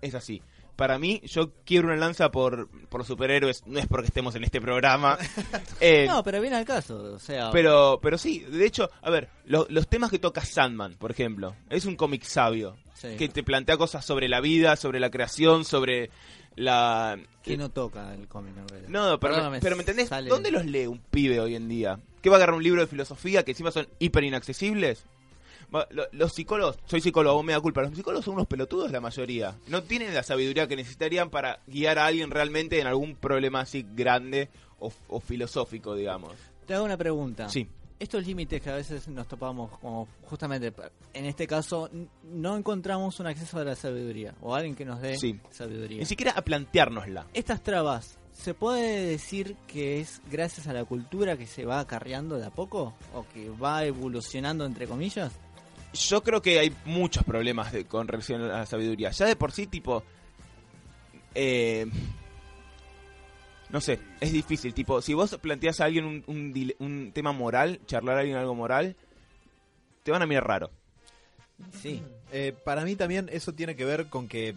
[0.00, 0.40] Es así.
[0.76, 4.44] Para mí, yo quiero una lanza por, por los superhéroes, no es porque estemos en
[4.44, 5.16] este programa.
[5.80, 7.50] Eh, No, pero viene al caso, o sea...
[7.50, 11.54] pero, pero sí, de hecho, a ver, lo- los temas que toca Sandman, por ejemplo,
[11.70, 13.16] es un cómic sabio, sí.
[13.16, 16.10] que te plantea cosas sobre la vida, sobre la creación, sobre
[16.56, 17.18] la...
[17.42, 18.88] ¿Quién no toca el cómic en realidad?
[18.90, 20.08] No, pero, Perdóname, me, pero ¿me entendés?
[20.08, 21.98] sale- ¿Dónde los lee un pibe hoy en día?
[22.22, 25.04] ¿Qué va a agarrar un libro de filosofía que encima son hiper inaccesibles?
[26.12, 29.56] Los psicólogos, soy psicólogo, me da culpa, los psicólogos son unos pelotudos la mayoría.
[29.68, 33.84] No tienen la sabiduría que necesitarían para guiar a alguien realmente en algún problema así
[33.94, 36.32] grande o, o filosófico, digamos.
[36.66, 37.48] Te hago una pregunta.
[37.48, 37.68] Sí.
[37.98, 40.72] Estos límites que a veces nos topamos, como justamente
[41.14, 41.88] en este caso,
[42.24, 45.38] no encontramos un acceso a la sabiduría o alguien que nos dé Sí.
[45.50, 45.98] sabiduría.
[46.00, 47.26] Ni siquiera a planteárnosla.
[47.34, 52.36] Estas trabas, ¿se puede decir que es gracias a la cultura que se va acarreando
[52.36, 52.94] de a poco?
[53.14, 55.32] ¿O que va evolucionando, entre comillas?
[55.94, 59.10] Yo creo que hay muchos problemas de- con relación a la sabiduría.
[59.10, 60.02] Ya de por sí, tipo.
[61.34, 61.86] eh,
[63.70, 64.72] no sé, es difícil.
[64.74, 68.94] Tipo, si vos planteas a alguien un, un tema moral, charlar a alguien algo moral,
[70.02, 70.70] te van a mirar raro.
[71.82, 72.02] Sí.
[72.32, 74.54] Eh, para mí también eso tiene que ver con que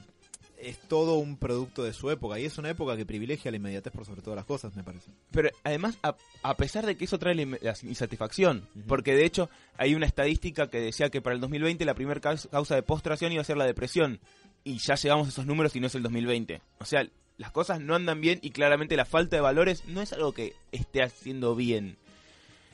[0.60, 3.94] es todo un producto de su época y es una época que privilegia la inmediatez
[3.94, 5.12] por sobre todas las cosas, me parece.
[5.32, 9.26] Pero además, a, a pesar de que eso trae la in- la insatisfacción, porque de
[9.26, 13.32] hecho hay una estadística que decía que para el 2020 la primera causa de postración
[13.32, 14.20] iba a ser la depresión,
[14.64, 16.62] y ya llegamos a esos números y no es el 2020.
[16.80, 20.12] O sea, las cosas no andan bien y claramente la falta de valores no es
[20.12, 21.98] algo que esté haciendo bien.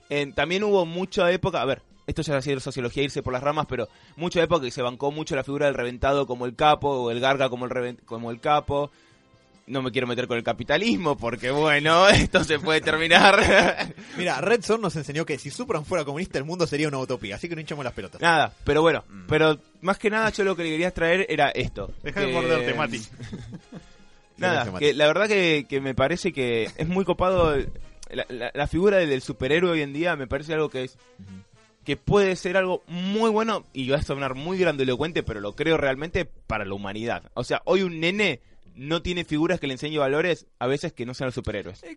[0.10, 3.44] Eh, también hubo mucha época, a ver, esto ya ha sido sociología irse por las
[3.44, 6.90] ramas, pero mucha época que se bancó mucho la figura del reventado como el capo
[6.90, 8.92] o el garga como el, reven- como el capo.
[9.66, 13.94] No me quiero meter con el capitalismo porque bueno, esto se puede terminar.
[14.18, 17.36] Mira, Red Son nos enseñó que si Superman fuera comunista el mundo sería una utopía,
[17.38, 18.20] así que no hinchamos las pelotas.
[18.20, 19.28] nada, pero bueno, Mm.
[19.30, 21.94] pero más que nada yo lo que le quería traer era esto.
[22.04, 23.02] Deja de morderte, Mati.
[24.38, 24.86] Nada, Mati.
[24.86, 27.56] que la verdad que, que me parece que es muy copado
[28.10, 30.98] la, la- la figura del superhéroe hoy en día me parece algo que es.
[31.84, 35.78] Que puede ser algo muy bueno y va a sonar muy grandilocuente, pero lo creo
[35.78, 37.32] realmente para la humanidad.
[37.34, 38.40] O sea, hoy un nene
[38.76, 41.84] no tiene figuras que le enseñe valores a veces que no sean los superhéroes.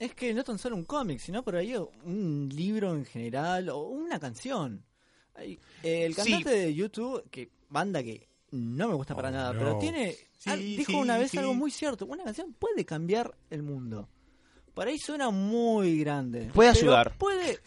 [0.00, 3.82] Es que no tan solo un cómic, sino por ahí un libro en general o
[3.82, 4.82] una canción.
[5.38, 6.22] Eh, el Sí.
[6.32, 9.58] cantante de YouTube, que banda que no me gusta para Oh, nada, no.
[9.58, 11.38] pero tiene Sí, ah, dijo sí, una vez sí.
[11.38, 12.06] algo muy cierto.
[12.06, 14.08] Una canción puede cambiar el mundo.
[14.74, 16.50] Por ahí suena muy grande.
[16.54, 17.14] Puede ayudar.
[17.18, 17.58] Puede.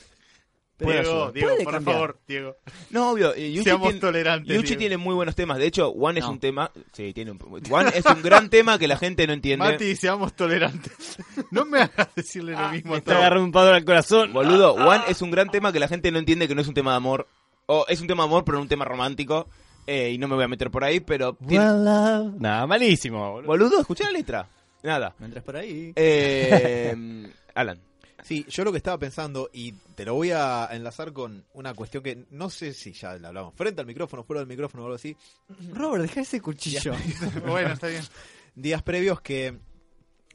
[0.91, 1.33] Diego, ayudar.
[1.33, 1.95] Diego, puede por cambiar.
[1.95, 2.55] favor, Diego.
[2.91, 4.55] No, obvio, Yuchi, Seamos tiene, tolerantes.
[4.55, 4.79] Yuchi Diego.
[4.79, 5.57] tiene muy buenos temas.
[5.57, 6.31] De hecho, One es No.
[6.31, 6.71] un tema...
[6.91, 7.39] Sí, tiene un...
[7.71, 9.65] One es un gran tema que la gente no entiende.
[9.65, 11.17] Mati, seamos tolerantes.
[11.51, 13.19] No me hagas decirle lo mismo Me a está todos.
[13.21, 14.33] agarrando un padre al corazón.
[14.33, 16.73] Boludo, One es un gran tema que la gente no entiende que no es un
[16.73, 17.27] tema de amor.
[17.65, 19.47] O es un tema de amor, pero no un tema romántico.
[19.87, 21.37] Eh, y no me voy a meter por ahí, pero...
[21.47, 21.65] tiene-.
[21.65, 23.31] Nada, malísimo.
[23.33, 23.47] boludo.
[23.47, 24.47] Boludo, escuché la letra.
[24.81, 25.13] Nada.
[25.19, 25.93] No entres por ahí.
[25.95, 26.93] Eh,
[27.55, 27.79] Alan.
[28.23, 32.03] Sí, yo lo que estaba pensando, y te lo voy a enlazar con una cuestión
[32.03, 34.95] que no sé si ya la hablamos, frente al micrófono, fuera del micrófono o algo
[34.95, 35.15] así,
[35.73, 36.93] Robert, deja ese cuchillo.
[37.45, 38.03] Bueno, está bien.
[38.55, 39.59] días previos que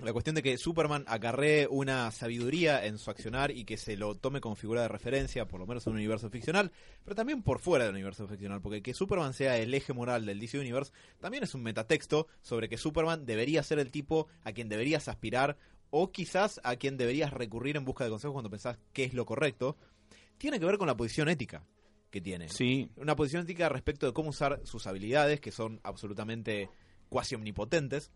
[0.01, 4.15] la cuestión de que Superman acarree una sabiduría en su accionar y que se lo
[4.15, 6.71] tome como figura de referencia, por lo menos en un universo ficcional,
[7.05, 10.39] pero también por fuera del universo ficcional, porque que Superman sea el eje moral del
[10.39, 14.69] DC Universe también es un metatexto sobre que Superman debería ser el tipo a quien
[14.69, 15.57] deberías aspirar
[15.91, 19.25] o quizás a quien deberías recurrir en busca de consejos cuando pensás qué es lo
[19.27, 19.77] correcto.
[20.37, 21.65] Tiene que ver con la posición ética
[22.11, 22.91] que tiene Sí.
[22.97, 26.71] una posición ética respecto de cómo usar sus habilidades, que son absolutamente
[27.09, 28.11] cuasi omnipotentes,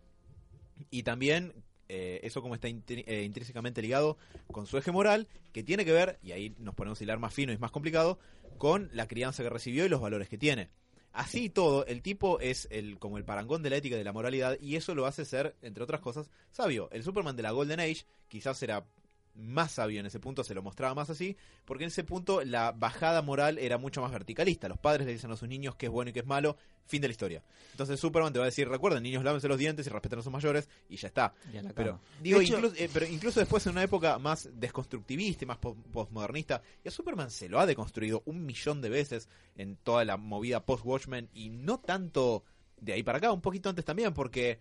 [0.91, 1.53] y también
[1.89, 4.17] eh, eso como está eh, intrínsecamente ligado
[4.51, 7.35] con su eje moral, que tiene que ver, y ahí nos ponemos a hilar más
[7.35, 8.19] fino y es más complicado,
[8.57, 10.71] con la crianza que recibió y los valores que tiene.
[11.13, 14.05] Así y todo, el tipo es el como el parangón de la ética y de
[14.05, 16.89] la moralidad y eso lo hace ser, entre otras cosas, sabio.
[16.91, 18.87] El Superman de la Golden Age quizás era
[19.35, 22.73] más sabio en ese punto, se lo mostraba más así, porque en ese punto la
[22.73, 24.69] bajada moral era mucho más verticalista.
[24.69, 27.01] Los padres le dicen a sus niños qué es bueno y qué es malo, fin
[27.01, 27.43] de la historia.
[27.71, 30.33] Entonces Superman te va a decir, recuerden, niños, lávense los dientes y respeten a sus
[30.33, 31.33] mayores, y ya está.
[31.53, 35.45] Y Pero, digo, De hecho- incluso, eh, pero incluso después en una época más desconstructivista
[35.45, 39.29] y más po- postmodernista, y a Superman se lo ha deconstruido un millón de veces
[39.57, 42.45] en toda la movida post-Watchmen, y no tanto
[42.81, 44.59] de ahí para acá, un poquito antes también, porque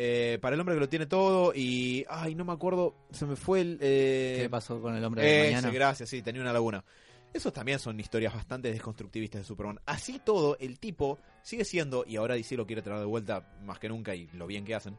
[0.00, 3.34] eh, para el hombre que lo tiene todo, y, ay, no me acuerdo, se me
[3.34, 3.78] fue el...
[3.80, 5.70] eh, ¿Qué pasó con el hombre de ese, mañana?
[5.72, 6.84] gracias, sí, tenía una laguna.
[7.34, 9.80] Esos también son historias bastante desconstructivistas de Superman.
[9.86, 13.80] Así todo, el tipo sigue siendo, y ahora DC lo quiere traer de vuelta más
[13.80, 14.96] que nunca y lo bien que hacen,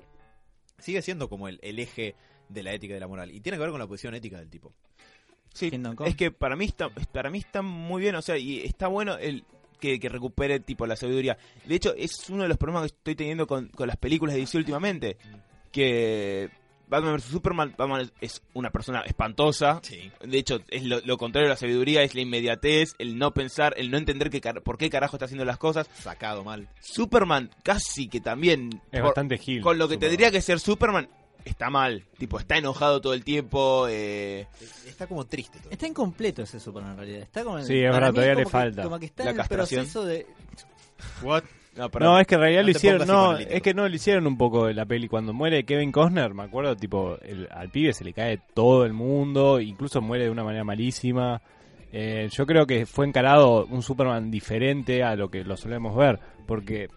[0.79, 2.15] sigue siendo como el, el eje
[2.49, 3.31] de la ética y de la moral.
[3.31, 4.73] Y tiene que ver con la posición ética del tipo.
[5.53, 5.71] Sí,
[6.05, 9.17] es que para mí está para mí está muy bien, o sea, y está bueno
[9.17, 9.45] el
[9.79, 11.37] que, que recupere tipo la sabiduría.
[11.65, 14.41] De hecho, es uno de los problemas que estoy teniendo con, con las películas de
[14.41, 15.17] DC últimamente,
[15.71, 16.49] que
[16.87, 19.79] Batman vs Superman, Batman es una persona espantosa.
[19.83, 20.11] Sí.
[20.23, 23.73] De hecho, es lo, lo contrario de la sabiduría, es la inmediatez, el no pensar,
[23.77, 25.87] el no entender que, por qué carajo está haciendo las cosas.
[25.93, 26.67] Sacado mal.
[26.81, 29.61] Superman casi que también Es por- bastante gil.
[29.61, 30.09] con lo que Superman.
[30.17, 31.07] tendría que ser Superman
[31.45, 34.47] está mal, tipo está enojado todo el tiempo, eh,
[34.88, 35.71] Está como triste todo.
[35.71, 37.21] Está incompleto ese Superman en realidad.
[37.21, 38.84] Está como Sí, es verdad, todavía le que- falta.
[38.84, 40.25] Como que está La en el proceso de.
[41.21, 41.43] What?
[41.78, 42.12] no, perdón.
[42.13, 44.38] No, es que en realidad No lo hicieron, no, es que no lo hicieron un
[44.38, 48.04] poco en la peli cuando muere Kevin Costner, me acuerdo, tipo, el- al pibe se
[48.04, 51.41] le cae todo el mundo, incluso muere de una manera malísima.
[51.91, 56.19] Eh, yo creo que fue encarado un Superman diferente a lo que lo solemos ver,
[56.45, 56.89] porque,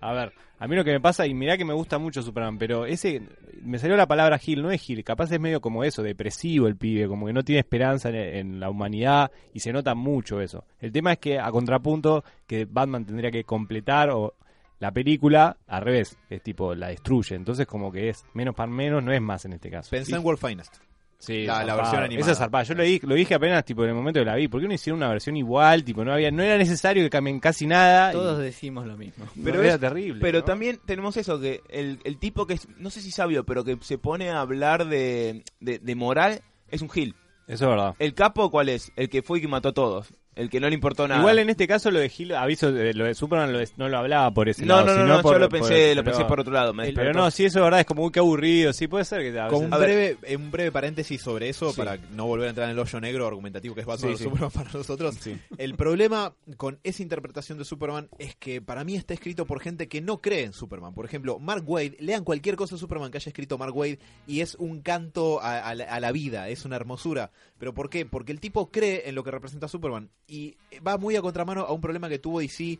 [0.00, 2.58] a ver, a mí lo que me pasa, y mirá que me gusta mucho Superman,
[2.58, 3.22] pero ese,
[3.62, 6.76] me salió la palabra Gil, no es Gil, capaz es medio como eso, depresivo el
[6.76, 10.64] pibe, como que no tiene esperanza en, en la humanidad y se nota mucho eso.
[10.80, 14.34] El tema es que, a contrapunto, que Batman tendría que completar o
[14.78, 19.02] la película, al revés, es tipo, la destruye, entonces como que es menos para menos,
[19.02, 19.90] no es más en este caso.
[19.90, 20.85] Pensé en World Finest.
[21.18, 22.20] Sí, La- la versión animada.
[22.20, 22.64] Esa es zarpada.
[22.64, 24.48] Yo lo dije, lo dije apenas tipo en el momento que la vi.
[24.48, 25.82] ¿Por qué no hicieron una versión igual?
[25.82, 28.10] Tipo, no había, no era necesario que cambien casi nada.
[28.10, 29.24] y- Todos decimos lo mismo.
[29.34, 30.20] no, Pero era es- terrible.
[30.20, 30.44] Pero ¿no?
[30.44, 33.78] también tenemos eso, que el, el tipo que es, no sé si sabio, pero que
[33.80, 37.14] se pone a hablar de, de, de moral, es un gil.
[37.48, 37.94] Eso es verdad.
[37.98, 38.92] ¿El capo cuál es?
[38.96, 40.12] El que fue y que mató a todos.
[40.36, 41.18] El que no le importó nada.
[41.20, 43.88] Igual en este caso lo de Gil, aviso, de- lo de Superman lo de- no
[43.88, 44.86] lo hablaba por ese no, lado.
[44.86, 46.74] no, no, sino no, por- yo lo por- pensé, lo pero- pensé por otro lado.
[46.74, 48.72] Me Pero no, sí, eso es verdad, es como muy que aburrido.
[48.74, 51.78] Sí, puede ser que Como veces- un breve, eh, un breve paréntesis sobre eso, Sí.
[51.78, 54.24] para no volver a entrar en el hoyo negro argumentativo que es Batman Sí.
[54.24, 55.14] Superman para nosotros.
[55.18, 55.38] Sí.
[55.56, 59.88] El problema con esa interpretación de Superman es que para mí está escrito por gente
[59.88, 60.92] que no cree en Superman.
[60.92, 64.42] Por ejemplo, Mark Wade, lean cualquier cosa de Superman que haya escrito Mark Wade y
[64.42, 67.30] es un canto a, a la, a la vida, es una hermosura.
[67.58, 68.04] ¿Pero por qué?
[68.06, 71.72] Porque el tipo cree en lo que representa Superman y va muy a contramano a
[71.72, 72.78] un problema que tuvo DC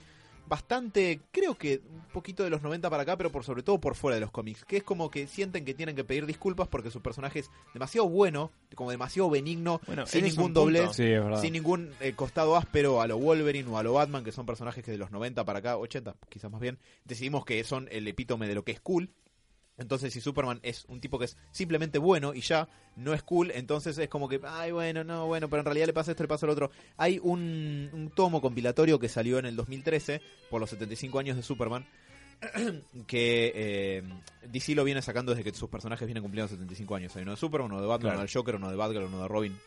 [0.48, 3.94] bastante, creo que un poquito de los 90 para acá, pero por sobre todo por
[3.94, 6.90] fuera de los cómics, que es como que sienten que tienen que pedir disculpas porque
[6.90, 11.40] su personaje es demasiado bueno, como demasiado benigno, Bueno, sin ningún doblez, Sí, es verdad.
[11.40, 14.84] sin ningún eh, costado áspero a lo Wolverine o a lo Batman, que son personajes
[14.84, 18.46] que de los 90 para acá, 80 quizás más bien, decidimos que son el epítome
[18.46, 19.10] de lo que es cool.
[19.78, 23.50] Entonces, si Superman es un tipo que es simplemente bueno y ya no es cool,
[23.50, 26.28] entonces es como que, ay, bueno, no, bueno, pero en realidad le pasa esto, le
[26.28, 26.70] pasa lo otro.
[26.96, 31.42] Hay un, un tomo compilatorio que salió en el 2013 por los 75 años de
[31.42, 31.86] Superman.
[33.06, 34.02] que eh,
[34.50, 37.16] DC lo viene sacando desde que sus personajes vienen cumpliendo 75 años.
[37.16, 38.16] Hay uno de Superman, uno de Batman, Claro.
[38.18, 39.58] uno del Joker, uno de Batgirl, uno de Robin,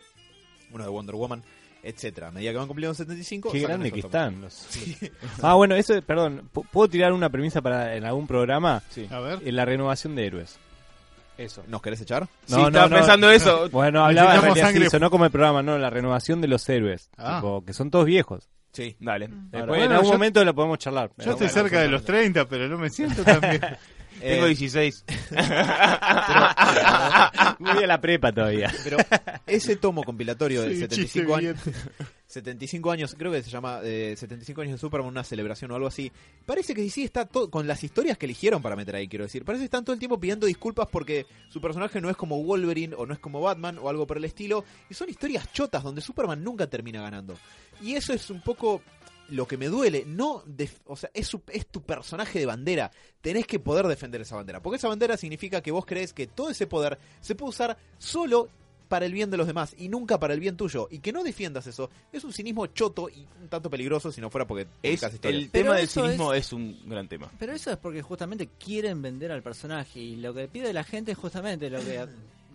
[0.72, 1.43] uno de Wonder Woman,
[1.84, 2.28] etcétera.
[2.28, 4.42] A medida que van cumpliendo 75, Qué grande que están.
[4.42, 4.68] los-
[5.42, 8.82] Ah, bueno, eso, perdón, ¿pu- ¿puedo tirar una premisa para en algún programa?
[8.89, 9.08] Sí.
[9.12, 9.39] A ver.
[9.46, 10.58] En la renovación de héroes.
[11.38, 11.63] Eso.
[11.68, 12.28] ¿Nos querés echar?
[12.46, 12.96] Sí, No, estaba no, no.
[12.98, 13.70] pensando eso.
[13.70, 17.10] Bueno, hablaba en realidad, sí, sonó como el programa, no, la renovación de los héroes.
[17.18, 17.38] Ah.
[17.38, 18.50] Tipo, que son todos viejos.
[18.74, 18.96] Sí.
[19.00, 19.30] Dale.
[19.30, 21.12] Después, bueno, en algún yo- momento lo podemos charlar.
[21.18, 23.62] Yo estoy bueno, cerca de los 30, pero no me siento tan bien.
[24.20, 25.06] Tengo Eh, 16.
[27.60, 28.74] Voy a la prepa todavía.
[28.84, 28.98] Pero
[29.45, 31.60] ese tomo compilatorio de Sí, 75 chiste años,
[32.28, 35.88] 75 años, creo que se llama eh, 75 años de Superman, una celebración o algo
[35.88, 36.12] así.
[36.46, 39.44] Parece que DC está todo con las historias que eligieron para meter ahí, quiero decir.
[39.44, 42.96] Parece que están todo el tiempo pidiendo disculpas porque su personaje no es como Wolverine
[42.96, 44.63] o no es como Batman o algo por el estilo.
[44.90, 47.36] Y son historias chotas donde Superman nunca termina ganando.
[47.81, 48.81] Y eso es un poco
[49.32, 50.04] lo que me duele.
[50.08, 52.92] No, def- o sea, es, su- es tu personaje de bandera.
[53.21, 54.62] Tenés que poder defender esa bandera.
[54.62, 58.50] Porque esa bandera significa que vos crees que todo ese poder se puede usar solo
[58.88, 60.88] para el bien de los demás y nunca para el bien tuyo.
[60.90, 64.32] Y que no defiendas eso es un cinismo choto y un tanto peligroso si no
[64.32, 66.52] fuera porque Es, el Pero tema del eso cinismo es...
[66.54, 67.32] un gran tema.
[67.38, 71.12] Pero eso es porque justamente quieren vender al personaje y lo que pide la gente
[71.12, 72.04] es justamente lo que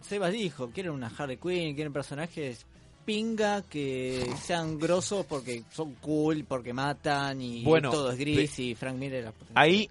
[0.02, 2.66] Sebas dijo, quieren una Harley Quinn, quieren personajes
[3.04, 8.74] pinga que sean grosos porque son cool, porque matan y Bueno, todo es gris y
[8.74, 9.88] Frank Miller Ahí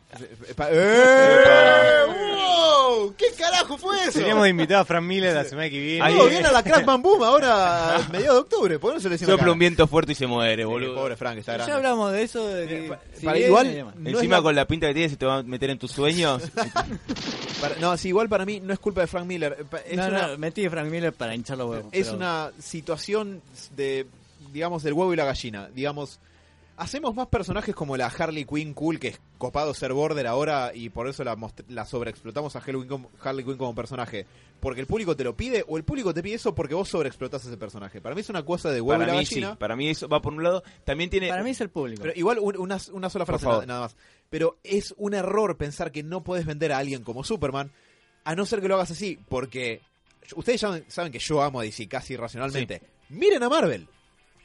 [0.69, 2.03] ¡Eh!
[2.07, 3.13] ¡Wow!
[3.17, 4.19] ¿Qué carajo fue eso?
[4.19, 6.01] Teníamos invitado a Frank Miller la semana que viene.
[6.05, 8.79] Ahí- viene a la Crackman Boom ahora a mediados de octubre.
[8.79, 10.95] ¿Por qué no se le sopla un viento fuerte y se muere, boludo.
[10.95, 11.71] Pobre Frank, está grande.
[11.71, 14.55] Ya hablamos de eso, de que pa- si para bien, igual- no Encima la- con
[14.55, 16.41] la pinta que tiene se te va a meter en tus sueños.
[17.61, 19.57] Para- no, sí, igual para mí no es culpa de Frank Miller.
[19.71, 21.85] Eh, Es no, una, no, metí a Frank Miller para hinchar los huevos.
[21.93, 23.02] es pero- una situación
[23.75, 24.07] de,
[24.51, 25.69] digamos, del huevo y la gallina.
[25.73, 26.19] Digamos,
[26.77, 30.89] hacemos más personajes como la Harley Quinn cool, que es copado ser border ahora y
[30.89, 31.37] por eso la,
[31.67, 34.25] la sobreexplotamos a Harley Quinn, como, Harley Quinn como personaje.
[34.59, 37.43] Porque el público te lo pide o el público te pide eso porque vos sobreexplotás
[37.45, 37.99] a ese personaje.
[38.01, 40.07] Para mí es una cosa de huevo para y la mí sí, para mí eso
[40.07, 40.63] va por un lado.
[40.85, 42.01] También tiene Para mí es el público.
[42.01, 43.95] Pero igual un- una, una sola frase nada, nada más.
[44.29, 47.71] Pero es un error pensar que no puedes vender a alguien como Superman,
[48.23, 49.81] a no ser que lo hagas así, porque
[50.35, 52.81] ustedes ya saben que yo amo a DC casi irracionalmente.
[53.09, 53.87] Miren a Marvel,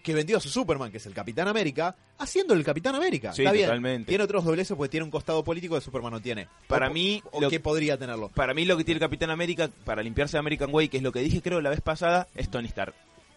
[0.02, 3.32] que vendió a su Superman, que es el Capitán América, haciendo el Capitán América.
[3.32, 3.66] Sí, Está bien.
[3.66, 4.08] totalmente.
[4.08, 6.48] Tiene otros dobleces porque tiene un costado político que Superman no tiene.
[6.66, 8.28] Para O- mí, o lo- que podría tenerlo.
[8.28, 11.02] Para mí lo que tiene el Capitán América para limpiarse de American Way, que es
[11.02, 12.94] lo que dije creo la vez pasada, es Tony Stark.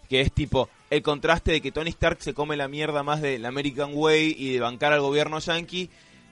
[0.09, 3.45] Que es tipo el contraste de que Tony Stark se come la mierda más del
[3.45, 5.89] American Way y de bancar al gobierno yankee.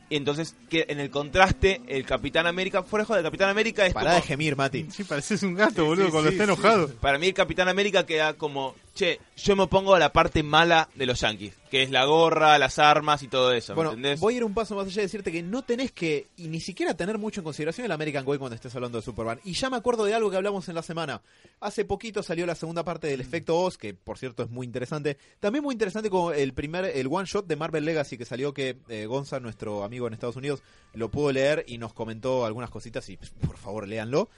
[0.10, 4.16] Y entonces que en el contraste el Capitán América, fuera de Capitán América es Pará
[4.16, 4.88] de gemir, Mati.
[4.90, 6.90] Sí, pareces un gato, boludo, cuando está enojado.
[6.96, 10.90] para mí el Capitán América queda como, che, yo me opongo a la parte mala
[10.94, 14.20] de los yankees, que es la gorra, las armas y todo eso, ¿me Bueno, entendés?
[14.20, 16.60] voy a ir un paso más allá y decirte que no tenés que y ni
[16.60, 19.40] siquiera tener mucho en consideración el American Way cuando estés hablando de Superman.
[19.46, 21.22] Y ya me acuerdo de algo que hablamos en la semana.
[21.62, 25.18] Hace poquito salió la segunda parte del efecto Oz, que por cierto es muy interesante.
[25.40, 28.76] También muy interesante como el primer, el one shot de Marvel Legacy que salió que
[28.90, 30.62] eh, Gonza, nuestro amigo en Estados Unidos,
[30.94, 34.30] lo pudo leer y nos comentó algunas cositas y pues, por favor léanlo.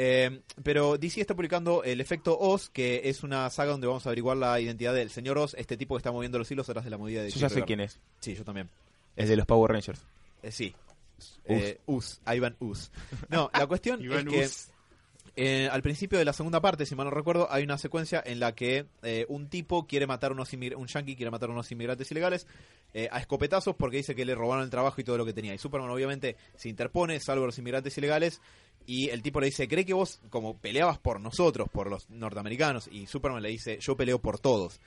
[0.00, 4.10] Eh, pero DC está publicando el efecto Oz, que es una saga donde vamos a
[4.10, 6.90] averiguar la identidad del señor Oz, este tipo que está moviendo los hilos atrás de
[6.92, 8.70] la movida de yo ya sé quién es, Sí, yo también.
[9.16, 10.00] es de los Power Rangers.
[10.44, 10.72] Eh, sí.
[11.46, 12.92] Eh, Us, Ivan Us.
[13.28, 14.00] No, la cuestión
[14.32, 14.78] es que
[15.40, 18.40] eh, al principio de la segunda parte, si mal no recuerdo, hay una secuencia en
[18.40, 21.70] la que eh, un tipo quiere matar a unos un yankee quiere matar a unos
[21.70, 22.48] inmigrantes ilegales
[22.92, 25.54] eh, a escopetazos porque dice que le robaron el trabajo y todo lo que tenía.
[25.54, 28.40] Y Superman obviamente se interpone, salva a los inmigrantes ilegales
[28.88, 32.88] y el tipo le dice, ¿cree que vos como peleabas por nosotros, por los norteamericanos?
[32.90, 34.80] Y Superman le dice, yo peleo por todos.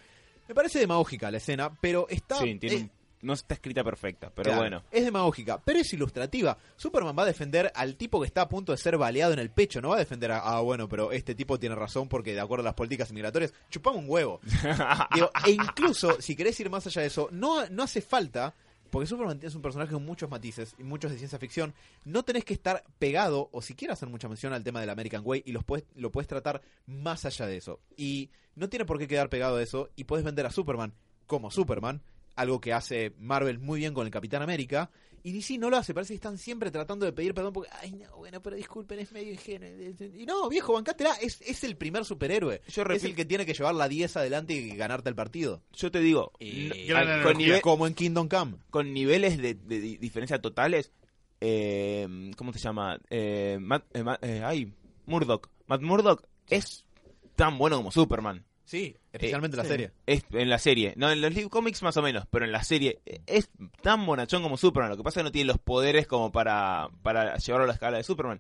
[0.48, 2.40] Me parece demagógica la escena, pero está...
[2.40, 2.92] Sí, tiene un-
[3.22, 4.84] no está escrita perfecta, pero Claro, bueno.
[4.90, 6.58] Es demagógica, pero es ilustrativa.
[6.76, 9.52] Superman va a defender al tipo que está a punto de ser baleado en el
[9.52, 9.80] pecho.
[9.80, 12.64] No va a defender a, ah, bueno, pero este tipo tiene razón porque de acuerdo
[12.64, 14.40] a las políticas migratorias, chupamos un huevo.
[15.14, 18.56] Digo, e incluso, si querés ir más allá de eso, no, no hace falta,
[18.92, 21.74] porque Superman es un personaje con muchos matices y muchos de ciencia ficción,
[22.06, 25.44] no tenés que estar pegado o siquiera hacer mucha mención al tema del American Way
[25.46, 27.80] y puedes, lo puedes tratar más allá de eso.
[27.96, 30.94] Y no tiene por qué quedar pegado a eso y puedes vender a Superman
[31.26, 32.02] como Superman,
[32.36, 34.92] algo que hace Marvel muy bien con el Capitán América.
[35.24, 37.92] Y DC no lo hace, parece que están siempre tratando de pedir perdón porque, ay,
[37.92, 39.70] no, bueno, pero disculpen, es medio ingenuo.
[40.16, 42.62] Y no, viejo, bancátela, es, es el primer superhéroe.
[42.68, 45.62] Yo es el que tiene que llevar la 10 adelante y ganarte el partido.
[45.74, 46.32] Yo te digo,
[46.88, 48.58] Gran con, nive- Como en Kingdom Come.
[48.72, 50.92] con niveles de, de di- diferencia totales,
[51.40, 53.00] eh, ¿cómo se llama?
[53.10, 54.74] Eh, Matt, eh, eh, ay,
[55.06, 55.50] Murdoch.
[55.68, 56.86] Matt Murdock es
[57.36, 58.44] tan bueno como Superman.
[58.72, 59.70] Sí, especialmente la sí.
[59.70, 59.92] serie.
[60.06, 62.64] Es, en la serie, no en los live comics más o menos, pero en la
[62.64, 63.50] serie eh, es
[63.82, 64.90] tan bonachón como Superman.
[64.90, 67.74] Lo que pasa es que no tiene los poderes como para, para llevarlo a la
[67.74, 68.40] escala de Superman.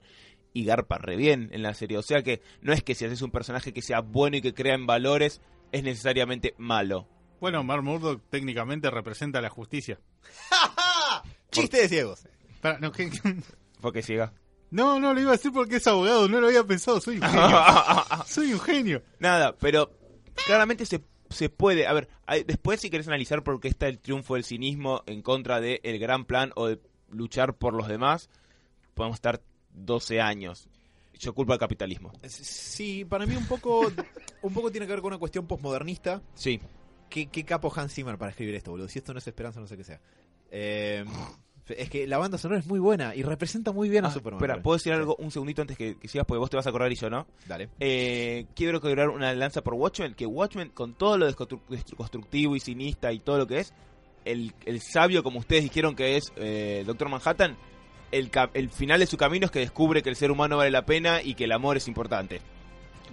[0.53, 1.97] Y garpa re bien en la serie.
[1.97, 4.53] O sea que no es que si haces un personaje que sea bueno y que
[4.53, 5.41] crea en valores,
[5.73, 7.09] es necesariamente malo.
[7.41, 9.99] Bueno, Mark Murdock técnicamente representa la justicia.
[11.51, 12.23] Chiste de ciegos.
[12.61, 13.11] Pará, no, ¿qué?
[13.81, 14.31] Porque ciega.
[14.69, 17.23] no, no lo iba a decir porque es abogado, no lo había pensado, soy un
[17.23, 17.63] genio.
[18.25, 19.03] soy un genio.
[19.19, 19.91] Nada, pero
[20.45, 21.87] claramente se, se puede.
[21.87, 25.21] A ver, hay- después si querés analizar por qué está el triunfo del cinismo en
[25.21, 26.79] contra del gran plan o de
[27.09, 28.29] luchar por los demás,
[28.93, 29.41] podemos estar
[29.73, 30.67] 12 años.
[31.19, 32.11] Yo culpo al capitalismo.
[32.27, 33.81] Sí, para mí un poco,
[34.41, 36.21] un poco tiene que ver con una cuestión postmodernista.
[36.33, 36.59] Sí.
[37.09, 38.87] ¿Qué, qué capo Hans Zimmer para escribir esto, boludo?
[38.87, 39.99] Si esto no es esperanza, no sé qué sea.
[40.49, 41.05] Eh,
[41.69, 44.39] es que la banda sonora es muy buena y representa muy bien a Ah, Superman.
[44.41, 46.25] espera, ¿puedo decir algo un segundito antes que, que sigas?
[46.27, 47.27] Porque vos te vas a acordar y yo no.
[47.47, 47.69] Dale.
[47.79, 51.27] Eh, quiero quebrar una lanza por Watchmen, que Watchmen, con todo lo
[51.95, 53.73] constructivo y cinista y todo lo que es,
[54.25, 57.57] el, el sabio, como ustedes dijeron que es eh, Doctor Manhattan,
[58.11, 60.85] el, el final de su camino es que descubre que el ser humano vale la
[60.85, 62.41] pena y que el amor es importante.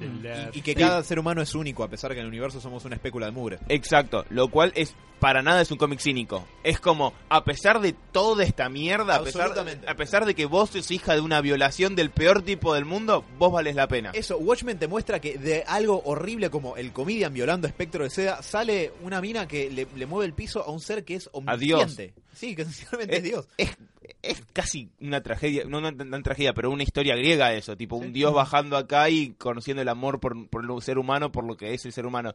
[0.01, 2.85] Y, y que cada ser humano es único, a pesar que en el universo somos
[2.85, 3.59] una espécula de mugre.
[3.69, 6.47] Exacto, lo cual es para nada es un cómic cínico.
[6.63, 9.89] Es como, a pesar de toda esta mierda, a pesar, Absolutamente.
[9.89, 13.25] a pesar de que vos sos hija de una violación del peor tipo del mundo,
[13.39, 14.11] vos vales la pena.
[14.15, 18.43] Eso, Watchmen te muestra que de algo horrible como el comedian violando espectro de seda,
[18.43, 22.15] sale una mina que le, le mueve el piso a un ser que es omnisciente.
[22.33, 23.49] Sí, que esencialmente es, Dios.
[23.57, 23.77] Es,
[24.23, 28.13] es casi una tragedia, no una, una tragedia, pero una historia griega eso, tipo un
[28.13, 31.75] dios bajando acá y conociendo el amor por, por el ser humano, por lo que
[31.75, 32.35] es el ser humano.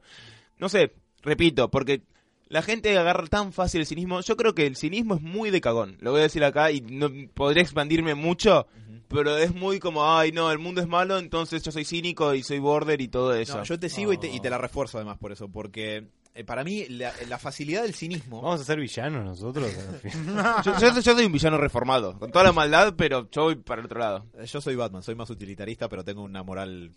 [0.60, 0.94] No sé,
[1.24, 2.04] repito, porque
[2.48, 4.22] la gente agarra tan fácil el cinismo.
[4.22, 5.98] Yo creo que el cinismo es muy de cagón.
[6.00, 8.68] Lo voy a decir acá y no podría expandirme mucho,
[9.08, 12.44] pero es muy como, ay, no, el mundo es malo, entonces yo soy cínico y
[12.44, 13.58] soy border y todo eso.
[13.58, 16.06] No, yo te sigo y, te, y te la refuerzo además por eso, porque
[16.36, 18.42] eh, para mí la, la facilidad del cinismo...
[18.42, 19.72] Vamos a ser villanos nosotros.
[20.66, 23.80] yo, yo- yo soy un villano reformado, con toda la maldad, pero yo voy para
[23.82, 24.26] el otro lado.
[24.38, 26.92] Eh, Yo soy Batman, soy más utilitarista, pero tengo una moral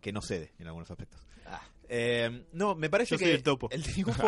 [0.00, 1.20] que no cede en algunos aspectos.
[1.94, 3.68] Eh, no, me parece Yo que soy el topo.
[3.68, 4.26] triunfo,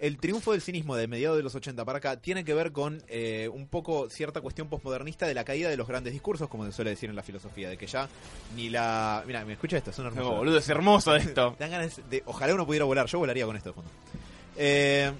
[0.00, 3.02] el triunfo del cinismo de mediados de los 80 para acá tiene que ver con
[3.08, 6.72] eh, un poco cierta cuestión postmodernista de la caída de los grandes discursos, como se
[6.72, 8.08] suele decir en la filosofía, de que ya
[8.56, 9.22] ni la...
[9.26, 11.54] Mira, me escucha esto, es una No, boludo, es hermoso esto.
[11.58, 12.22] Dan ganas de.
[12.24, 13.06] Ojalá uno pudiera volar.
[13.06, 13.90] Yo volaría con esto de fondo.
[14.56, 15.12] Eh,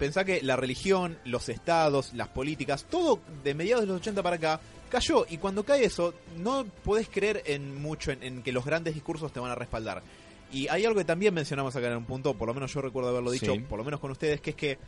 [0.00, 4.34] pensá que la religión, los estados, las políticas, todo de mediados de los 80 para
[4.34, 4.60] acá
[4.90, 5.26] cayó.
[5.30, 9.32] Y cuando cae eso, no podés creer en mucho en, en que los grandes discursos
[9.32, 10.02] te van a respaldar.
[10.52, 13.10] Y hay algo que también mencionamos acá en un punto, por lo menos yo recuerdo
[13.10, 13.60] haberlo dicho, Sí.
[13.60, 14.78] por lo menos con ustedes, que es que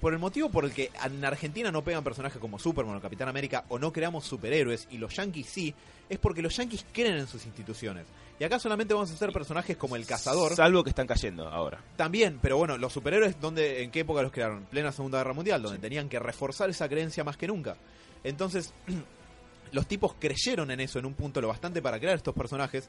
[0.00, 3.28] por el motivo por el que en Argentina no pegan personajes como Superman o Capitán
[3.28, 5.74] América o no creamos superhéroes y los yankees sí,
[6.08, 8.06] es porque los yankees creen en sus instituciones.
[8.38, 10.54] Y acá solamente vamos a hacer personajes como el cazador.
[10.54, 11.82] Salvo que están cayendo ahora.
[11.96, 14.66] También, pero bueno, los superhéroes, ¿dónde, ¿en qué época los crearon?
[14.66, 17.76] Plena Segunda Guerra Mundial, donde tenían que reforzar esa creencia más que nunca.
[18.22, 18.72] Entonces,
[19.72, 22.88] los tipos creyeron en eso en un punto lo bastante para crear estos personajes.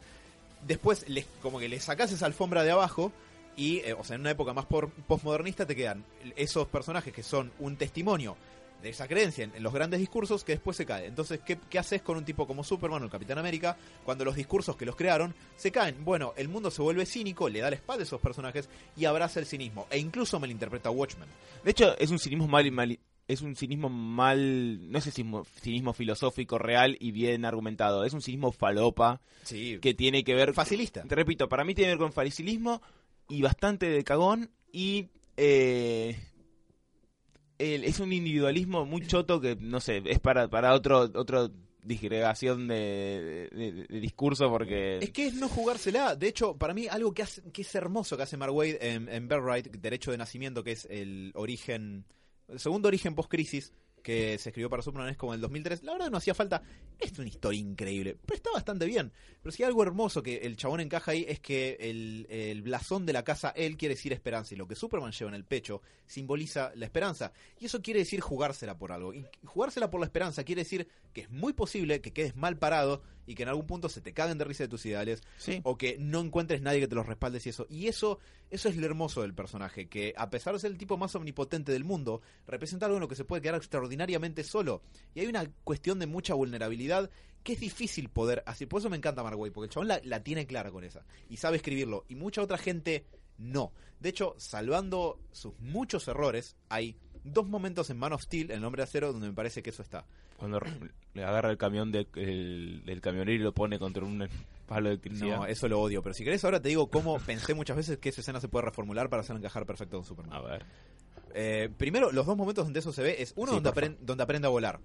[0.65, 3.11] Después, les, como que les sacás esa alfombra de abajo
[3.55, 6.03] y, eh, o sea, en una época más postmodernista te quedan
[6.35, 8.35] esos personajes que son un testimonio
[8.81, 11.05] de esa creencia en, los grandes discursos que después se cae.
[11.07, 14.35] Entonces, ¿qué, ¿qué haces con un tipo como Superman o el Capitán América cuando los
[14.35, 16.03] discursos que los crearon se caen?
[16.05, 19.39] Bueno, el mundo se vuelve cínico, le da la espalda a esos personajes y abraza
[19.41, 19.87] el cinismo.
[19.89, 21.27] E incluso malinterpreta a Watchmen.
[21.63, 22.99] De hecho, es un cinismo mal, mal-
[23.29, 28.21] es un cinismo mal, no es cinismo, cinismo filosófico real y bien argumentado, es un
[28.21, 31.03] cinismo falopa Sí, que tiene que ver, facilista.
[31.03, 32.81] te repito, para mí tiene que ver con facilismo
[33.29, 35.07] y bastante de cagón y
[35.37, 36.17] eh,
[37.57, 41.51] el- es un individualismo muy choto que no sé, es para para otro otro
[41.83, 46.15] disgregación de, de- de- de discurso porque Es que es no jugársela.
[46.15, 49.07] De hecho, para mí, algo que, hace- que es hermoso que hace Mark Wade en,
[49.07, 52.05] en Birthright, Derecho de Nacimiento, que es el origen,
[52.51, 55.83] el segundo origen post-crisis que se escribió para Superman, es como el 2003.
[55.83, 56.61] La verdad no hacía falta.
[56.99, 59.11] Es una historia increíble, pero está bastante bien.
[59.41, 63.05] Pero si hay algo hermoso que el chabón encaja ahí es que el, el blasón
[63.05, 64.53] de la casa, él quiere decir esperanza.
[64.53, 67.31] Y lo que Superman lleva en el pecho simboliza la esperanza.
[67.59, 69.13] Y eso quiere decir jugársela por algo.
[69.13, 73.01] Y jugársela por la esperanza quiere decir que es muy posible que quedes mal parado
[73.29, 75.61] y que en algún punto se te caguen de risa de tus ideales sí.
[75.63, 77.67] o que no encuentres nadie que te los respaldes y eso.
[77.69, 78.17] Y eso,
[78.49, 81.71] eso es lo hermoso del personaje, que a pesar de ser el tipo más omnipotente
[81.71, 84.81] del mundo, representa algo en lo que se puede quedar extraordinariamente solo.
[85.13, 87.11] Y hay una cuestión de mucha vulnerabilidad
[87.43, 88.65] que es difícil poder así.
[88.65, 91.05] Por eso me encanta Waid, porque el chabón la, la tiene clara con esa.
[91.29, 92.05] Y sabe escribirlo.
[92.09, 93.05] Y mucha otra gente
[93.37, 93.73] no.
[93.99, 98.61] De hecho, salvando sus muchos errores, hay dos momentos en Man of Steel, en el
[98.61, 100.05] nombre de acero, donde me parece que eso está.
[100.37, 100.59] Cuando
[101.13, 104.27] le agarra el camión del, el- del camionero y lo pone contra un
[104.67, 105.37] palo de electricidad.
[105.37, 106.01] No, eso lo odio.
[106.01, 108.65] Pero si querés, ahora te digo cómo pensé muchas veces que esa escena se puede
[108.65, 110.33] reformular para hacer encajar perfecto con Superman.
[110.33, 110.65] A ver.
[111.35, 113.97] Eh, primero, los dos momentos donde eso se ve es uno Sí, donde, por apren-
[114.01, 114.79] donde aprende a volar.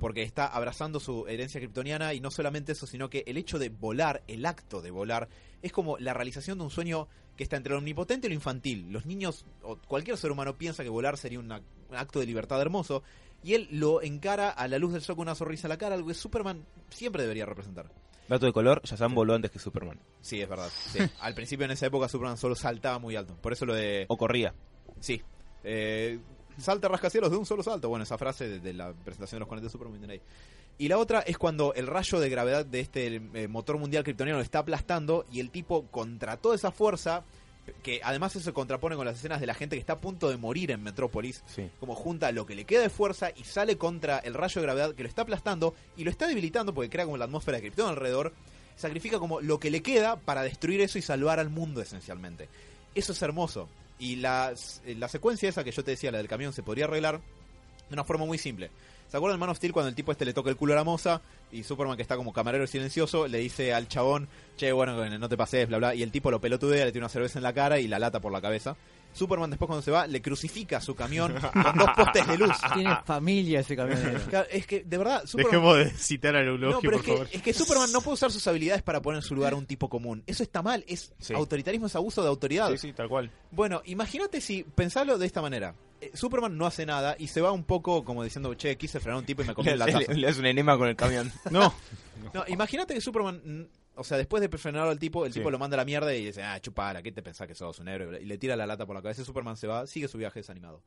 [0.00, 3.68] Porque está abrazando su herencia kryptoniana y no solamente eso, sino que el hecho de
[3.68, 5.28] volar, el acto de volar,
[5.62, 8.92] es como la realización de un sueño que está entre lo omnipotente y lo infantil.
[8.92, 12.60] Los niños o cualquier ser humano piensa que volar sería una- un acto de libertad
[12.60, 13.02] hermoso
[13.42, 15.94] y él lo encara a la luz del sol con una sonrisa en la cara,
[15.94, 17.90] algo que Superman siempre debería representar.
[18.28, 20.00] Dato de color, Shazam voló antes que Superman.
[20.20, 20.70] Sí, es verdad.
[20.70, 20.98] sí.
[21.20, 23.36] Al principio en esa época Superman solo saltaba muy alto.
[23.36, 24.06] Por eso lo de...
[24.08, 24.54] O corría.
[25.00, 25.20] Sí.
[25.62, 26.18] Eh,
[26.58, 27.88] salta rascacielos de un solo salto.
[27.88, 30.20] Bueno, esa frase de, de la presentación de los 40 de ahí.
[30.78, 34.38] Y la otra es cuando el rayo de gravedad de este eh, motor mundial kryptoniano
[34.38, 37.22] lo está aplastando y el tipo contra toda esa fuerza,
[37.84, 40.28] que además eso se contrapone con las escenas de la gente que está a punto
[40.28, 41.70] de morir en Metrópolis, Sí.
[41.78, 44.94] como junta lo que le queda de fuerza y sale contra el rayo de gravedad
[44.94, 47.88] que lo está aplastando y lo está debilitando porque crea como la atmósfera de Krypton
[47.90, 48.32] alrededor,
[48.76, 52.48] sacrifica como lo que le queda para destruir eso y salvar al mundo esencialmente.
[52.96, 53.68] Eso es hermoso.
[53.98, 54.54] Y la,
[54.86, 57.20] la secuencia esa que yo te decía, la del camión, se podría arreglar
[57.88, 58.70] de una forma muy simple.
[59.08, 60.76] ¿Se acuerdan de Man of Steel cuando el tipo este le toca el culo a
[60.76, 61.20] la moza
[61.52, 65.36] y Superman que está como camarero silencioso le dice al chabón, che, bueno, no te
[65.36, 67.78] pases, bla, bla, y el tipo lo pelotudea, le tiene una cerveza en la cara
[67.78, 68.76] y la lata por la cabeza.
[69.14, 72.52] Superman después cuando se va le crucifica su camión con dos postes de luz.
[72.74, 74.20] Tiene familia ese camionero.
[74.28, 75.52] Claro, Es que, de verdad, Superman...
[75.52, 77.28] Dejemos de citar al No, eulogio, pero por es que, favor.
[77.32, 79.66] es que Superman no puede usar sus habilidades para poner en su lugar a un
[79.66, 80.22] tipo común.
[80.26, 81.32] Eso está mal, es Sí.
[81.32, 82.70] autoritarismo, es abuso de autoridad.
[82.72, 83.30] Sí, sí, tal cual.
[83.50, 85.74] Bueno, imagínate si, pensalo de esta manera.
[86.00, 89.16] Eh, Superman no hace nada y se va un poco como diciendo, che, quise frenar
[89.16, 89.98] a un tipo y me comí Le, el latazo.
[90.12, 91.32] le- le hace un enema con el camión.
[91.50, 91.72] No,
[92.34, 95.40] No, imagínate que Superman, o sea, después de frenar al tipo, el Sí.
[95.40, 97.78] tipo lo manda a la mierda y dice, ah, chupala, ¿qué te pensás que sos
[97.78, 98.20] un héroe?
[98.20, 100.40] Y le tira la lata por la cabeza y Superman se va, sigue su viaje
[100.40, 100.82] desanimado.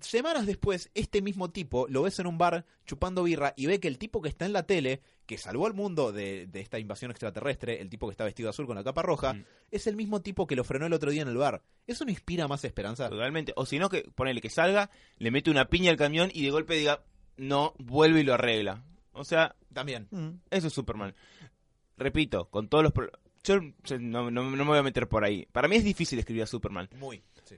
[0.00, 3.86] Semanas después, este mismo tipo lo ves en un bar chupando birra y ve que
[3.86, 7.12] el tipo que está en la tele, que salvó al mundo de, de esta invasión
[7.12, 9.44] extraterrestre, el tipo que está vestido de azul con la capa roja, Mm.
[9.70, 11.62] es el mismo tipo que lo frenó el otro día en el bar.
[11.86, 13.08] ¿Eso no inspira más esperanza?
[13.08, 13.52] Totalmente.
[13.54, 16.50] O si no, que ponele que salga, le mete una piña al camión y de
[16.50, 17.04] golpe diga,
[17.36, 18.82] no, vuelve y lo arregla.
[19.12, 20.08] O sea, También.
[20.10, 20.40] Mm.
[20.50, 21.14] eso es Superman.
[21.96, 22.92] Repito, con todos los...
[22.92, 23.10] pro-
[23.44, 23.60] Yo
[24.00, 25.46] no, no- no me voy a meter por ahí.
[25.52, 26.88] Para mí es difícil escribir a Superman.
[26.98, 27.22] Muy.
[27.44, 27.56] sí.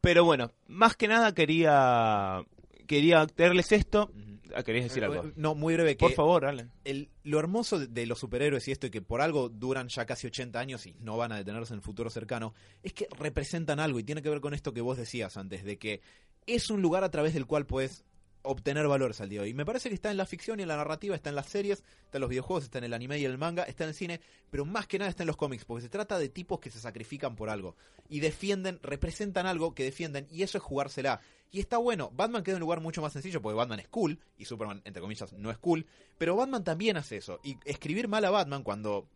[0.00, 2.42] Pero bueno, más que nada quería...
[2.86, 4.10] Quería tenerles esto.
[4.52, 5.22] Ah, ¿Querías decir algo?
[5.28, 5.96] Eh, No, muy breve.
[5.96, 6.72] Que Por favor, Alan.
[6.82, 10.06] el, lo hermoso de, de los superhéroes y esto, y que por algo duran ya
[10.06, 13.78] casi 80 años y no van a detenerse en el futuro cercano, es que representan
[13.78, 16.00] algo y tiene que ver con esto que vos decías antes, de que
[16.46, 18.04] es un lugar a través del cual puedes
[18.42, 19.50] obtener valores al día de hoy.
[19.50, 21.46] Y me parece que está en la ficción y en la narrativa, está en las
[21.46, 23.94] series, está en los videojuegos, está en el anime y el manga, está en el
[23.94, 24.20] cine,
[24.50, 26.80] pero más que nada está en los cómics, porque se trata de tipos que se
[26.80, 27.76] sacrifican por algo
[28.08, 31.20] y defienden, representan algo que defienden y eso es jugársela.
[31.52, 34.18] Y está bueno, Batman queda en un lugar mucho más sencillo porque Batman es cool
[34.38, 35.86] y Superman, entre comillas, no es cool,
[36.16, 37.40] pero Batman también hace eso.
[37.42, 39.08] Y escribir mal a Batman cuando...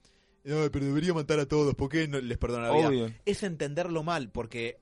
[0.45, 2.89] "Ay, pero debería matar a todos, ¿por qué no les perdona la vida?
[2.89, 3.15] Obvio.
[3.25, 4.79] Es entenderlo mal, porque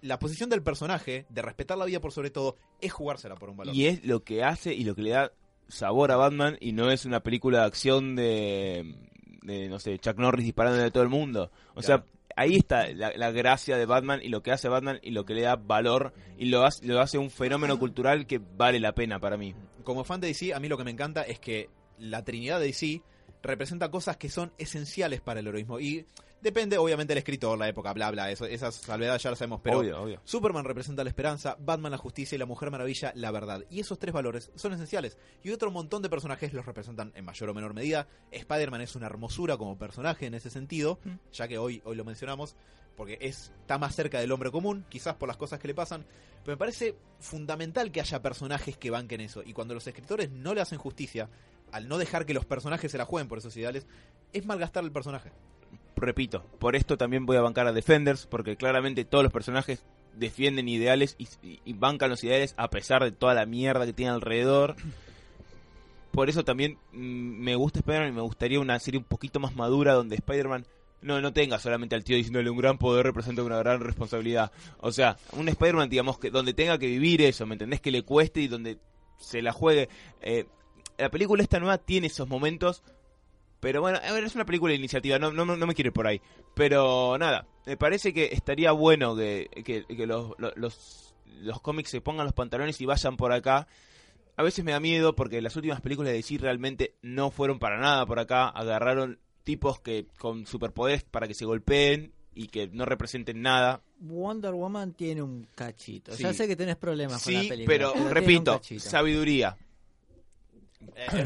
[0.00, 3.56] la posición del personaje, de respetar la vida por sobre todo, es jugársela por un
[3.56, 3.74] valor.
[3.74, 5.32] Y es lo que hace y lo que le da
[5.68, 8.94] sabor a Batman y no es una película de acción de,
[9.42, 11.50] de no sé, Chuck Norris disparando a todo el mundo.
[11.74, 12.04] O Claro.
[12.04, 12.04] sea,
[12.36, 15.34] ahí está la, la gracia de Batman y lo que hace Batman y lo que
[15.34, 19.18] le da valor y lo hace, lo hace un fenómeno cultural que vale la pena
[19.18, 19.54] para mí.
[19.84, 21.68] Como fan de DC, a mí lo que me encanta es que
[21.98, 23.02] la Trinidad de DC
[23.42, 25.80] representa cosas que son esenciales para el heroísmo.
[25.80, 26.06] Y
[26.40, 29.78] depende, obviamente, del escritor, la época, bla, bla, eso, esas salvedades ya las sabemos, pero
[29.78, 30.20] obvio, obvio.
[30.24, 33.64] Superman representa la esperanza, Batman la justicia y la Mujer Maravilla la verdad.
[33.70, 35.18] Y esos tres valores son esenciales.
[35.42, 38.08] Y otro montón de personajes los representan en mayor o menor medida.
[38.30, 40.98] Spider-Man es una hermosura como personaje en ese sentido,
[41.32, 42.56] ya que hoy, hoy lo mencionamos,
[42.96, 46.04] porque es, está más cerca del hombre común, quizás por las cosas que le pasan.
[46.44, 49.42] Pero me parece fundamental que haya personajes que banquen eso.
[49.44, 51.28] Y cuando los escritores no le hacen justicia,
[51.72, 53.86] al no dejar que los personajes se la jueguen por esos ideales,
[54.32, 55.30] es malgastar el personaje.
[56.00, 59.84] Repito, por esto también voy a bancar a Defenders porque claramente todos los personajes
[60.14, 64.76] defienden ideales y, bancan los ideales a pesar de toda la mierda que tiene alrededor.
[66.10, 69.54] Por eso también mm, me gusta Spider-Man y me gustaría una serie un poquito más
[69.54, 70.66] madura donde Spider-Man
[71.00, 74.50] no, no tenga solamente al tío diciéndole un gran poder representa una gran responsabilidad.
[74.80, 77.80] O sea, un Spider-Man, digamos, que donde tenga que vivir eso, ¿me entendés?
[77.80, 78.78] Que le cueste y donde
[79.18, 79.88] se la juegue.
[80.20, 80.46] Eh,
[80.96, 82.82] la película esta nueva tiene esos momentos,
[83.60, 85.92] pero bueno, a ver, es una película de iniciativa, no, no, no me quiero ir
[85.92, 86.20] por ahí.
[86.54, 92.00] Pero nada, me parece que estaría bueno que, que- que los, los, los- cómics se
[92.00, 93.66] pongan los pantalones y vayan por acá.
[94.36, 97.78] A veces me da miedo porque las últimas películas de DC realmente no fueron para
[97.78, 98.48] nada por acá.
[98.48, 103.82] Agarraron tipos que con superpoderes para que se golpeen y que no representen nada.
[103.98, 106.12] Wonder Woman tiene un cachito.
[106.14, 106.22] Sí.
[106.22, 107.92] Ya sé que tenés problemas con la Sí, película.
[107.92, 108.88] pero repito, cachito.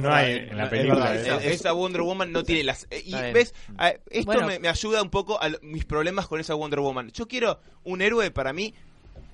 [0.01, 1.15] No hay en la película.
[1.15, 1.39] ¿eh?
[1.43, 2.87] es- esa Wonder Woman no tiene las...
[2.91, 3.55] eh, Y ves,
[4.11, 4.47] esto Bueno.
[4.47, 7.11] me, me ayuda un poco a mis problemas con esa Wonder Woman.
[7.13, 8.75] Yo quiero un héroe para mí,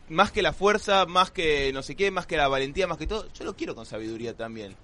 [0.08, 3.06] más que la fuerza, más que no sé qué, más que la valentía, más que
[3.06, 3.26] todo.
[3.32, 4.74] Yo lo quiero con sabiduría también.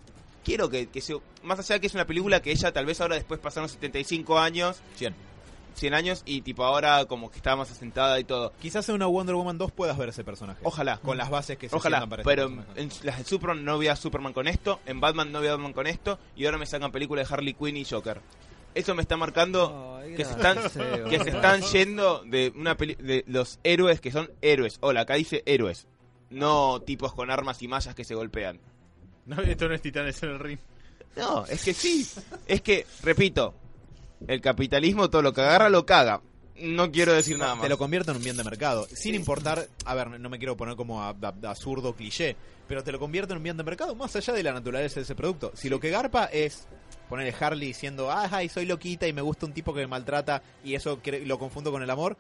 [0.45, 1.17] Quiero que, que sea...
[1.43, 4.39] Más allá de que es una película que ella tal vez ahora después pasaron 75
[4.39, 5.15] años, 100.
[5.75, 8.53] 100 años, y tipo ahora como que está más asentada y todo.
[8.61, 10.61] Quizás en una Wonder Woman 2 puedas ver ese personaje.
[10.63, 10.99] Ojalá.
[10.99, 12.47] Con las bases que se Ojalá, para ese pero
[12.77, 15.87] en las de Superman no había Superman con esto, en Batman no había Batman con
[15.87, 18.21] esto, y ahora me sacan películas de Harley Quinn y Joker.
[18.75, 20.59] Eso me está marcando que se están
[21.09, 24.79] que se están yendo de una peli- de los héroes que son héroes.
[24.81, 25.87] Hola, acá dice héroes,
[26.31, 28.59] no tipos con armas y mallas que se golpean.
[29.27, 30.59] no, esto no es Titanes en el ring.
[31.17, 32.05] No, es que sí.
[32.49, 33.55] Es que, repito,
[34.27, 36.21] el capitalismo todo lo que agarra lo caga.
[36.57, 37.65] No quiero decir nada más.
[37.65, 38.87] Te lo convierte en un bien de mercado.
[38.93, 42.37] Sin importar, a ver, no me quiero poner como absurdo cliché,
[42.69, 45.03] pero te lo convierte en un bien de mercado más allá de la naturaleza de
[45.03, 45.53] ese producto.
[45.55, 46.69] Si lo que garpa es
[47.09, 50.75] ponerle Harley diciendo, ay, soy loquita y me gusta un tipo que me maltrata y
[50.75, 52.17] eso lo confundo con el amor.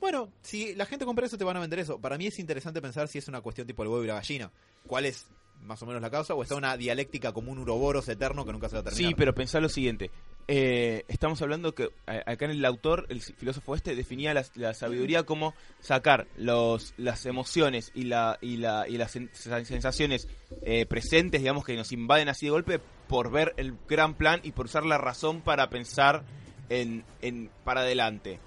[0.00, 1.98] Bueno, si la gente compra eso, te van a vender eso.
[1.98, 4.50] Para mí es interesante pensar si es una cuestión tipo el huevo y la gallina.
[4.86, 5.26] ¿Cuál es
[5.62, 8.68] más o menos la causa, o está una dialéctica como un uroboros eterno que nunca
[8.68, 9.08] se va a terminar.
[9.10, 10.10] Sí, pero pensá lo siguiente.
[10.46, 15.22] Eh, estamos hablando que a- acá en el autor, el filósofo este, definía la, sabiduría
[15.22, 19.30] como sacar los, las emociones y, la, y, la, y las sen-
[19.64, 20.28] sensaciones
[20.62, 22.78] eh, presentes, digamos, que nos invaden así de golpe,
[23.08, 26.24] por ver el gran plan y por usar la razón para pensar
[26.68, 28.38] en, en para adelante.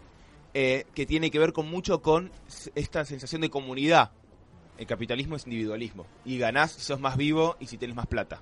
[0.54, 2.32] Eh, que tiene que ver con mucho con
[2.76, 4.12] esta sensación de comunidad.
[4.78, 6.06] El capitalismo es individualismo.
[6.26, 8.42] Y ganás si sos más vivo y si tenés más plata.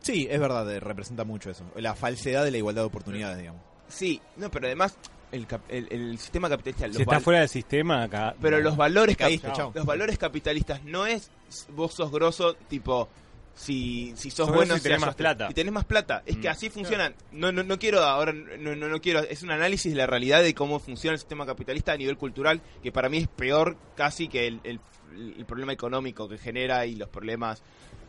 [0.00, 1.64] Sí, es verdad, eh, representa mucho eso.
[1.76, 3.62] La falsedad de la igualdad de oportunidades, digamos.
[3.88, 4.96] Sí, no, pero además
[5.32, 6.86] el, cap- el, el sistema capitalista...
[6.88, 8.34] los Si está val- fuera del sistema, acá.
[8.40, 9.72] pero los valores Caíste, chao.
[9.74, 11.30] los valores capitalistas no es
[11.70, 13.08] vos sos grosso tipo
[13.54, 15.46] si, si sos bueno y tenés más plata.
[15.50, 16.50] y tenés más plata es que Mm.
[16.50, 19.98] así funcionan no, no no quiero ahora no, no no quiero es un análisis de
[19.98, 23.28] la realidad de cómo funciona el sistema capitalista a nivel cultural que para mí es
[23.28, 24.80] peor casi que el, el,
[25.14, 27.62] el problema económico que genera y los problemas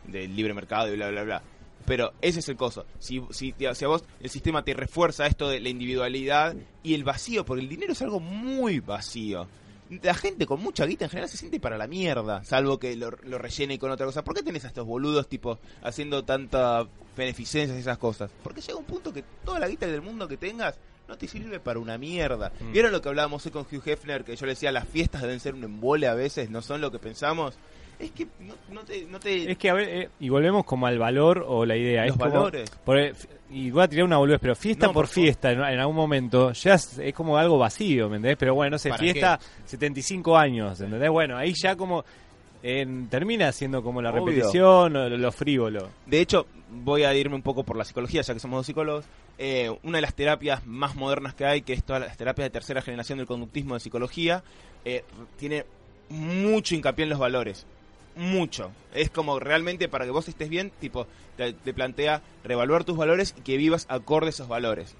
[0.04, 1.42] del libre mercado y bla bla bla
[1.86, 2.84] pero ese es el coso.
[2.98, 7.04] Si, si, si a vos el sistema te refuerza esto de la individualidad y el
[7.04, 9.46] vacío, porque el dinero es algo muy vacío.
[10.02, 13.12] La gente con mucha guita en general se siente para la mierda, salvo que lo,
[13.22, 14.24] lo rellene con otra cosa.
[14.24, 18.32] ¿Por qué tenés a estos boludos tipo haciendo tanta beneficencia y esas cosas?
[18.42, 20.76] Porque llega un punto que toda la guita del mundo que tengas
[21.08, 22.52] no te sirve para una mierda.
[22.60, 22.72] Mm.
[22.72, 24.24] ¿Vieron lo que hablábamos hoy con Hugh Hefner?
[24.24, 26.90] Que yo le decía, las fiestas deben ser un embole a veces, no son lo
[26.90, 27.58] que pensamos.
[27.98, 29.06] Es que no, no te...
[29.06, 32.02] No te Es que, a ver, eh, y volvemos como al valor o la idea.
[32.04, 32.70] Los es como- valores.
[32.84, 33.14] por- eh,
[33.48, 36.52] y voy a tirar una boludez, pero fiesta No, por, fiesta en, en algún momento
[36.52, 38.36] ya es, es como algo vacío, ¿me entendés?
[38.38, 41.08] Pero bueno, no sé, ¿Para fiesta 75 años, ¿entendés?
[41.10, 42.04] Bueno, ahí ya como
[42.62, 44.26] en- termina siendo como la Obvio.
[44.26, 45.88] repetición o lo, lo frívolo.
[46.06, 49.04] De hecho, voy a irme un poco por la psicología, ya que somos dos psicólogos.
[49.38, 52.50] Eh, una de las terapias más modernas que hay, que es todas las terapias de
[52.50, 54.42] tercera generación del conductismo de psicología,
[54.84, 55.04] eh,
[55.38, 55.66] tiene
[56.08, 57.66] mucho hincapié en los valores.
[58.16, 58.70] Mucho.
[58.94, 63.34] Es como realmente para que vos estés bien, tipo, te, te plantea revaluar tus valores
[63.36, 64.94] y que vivas acorde a esos valores.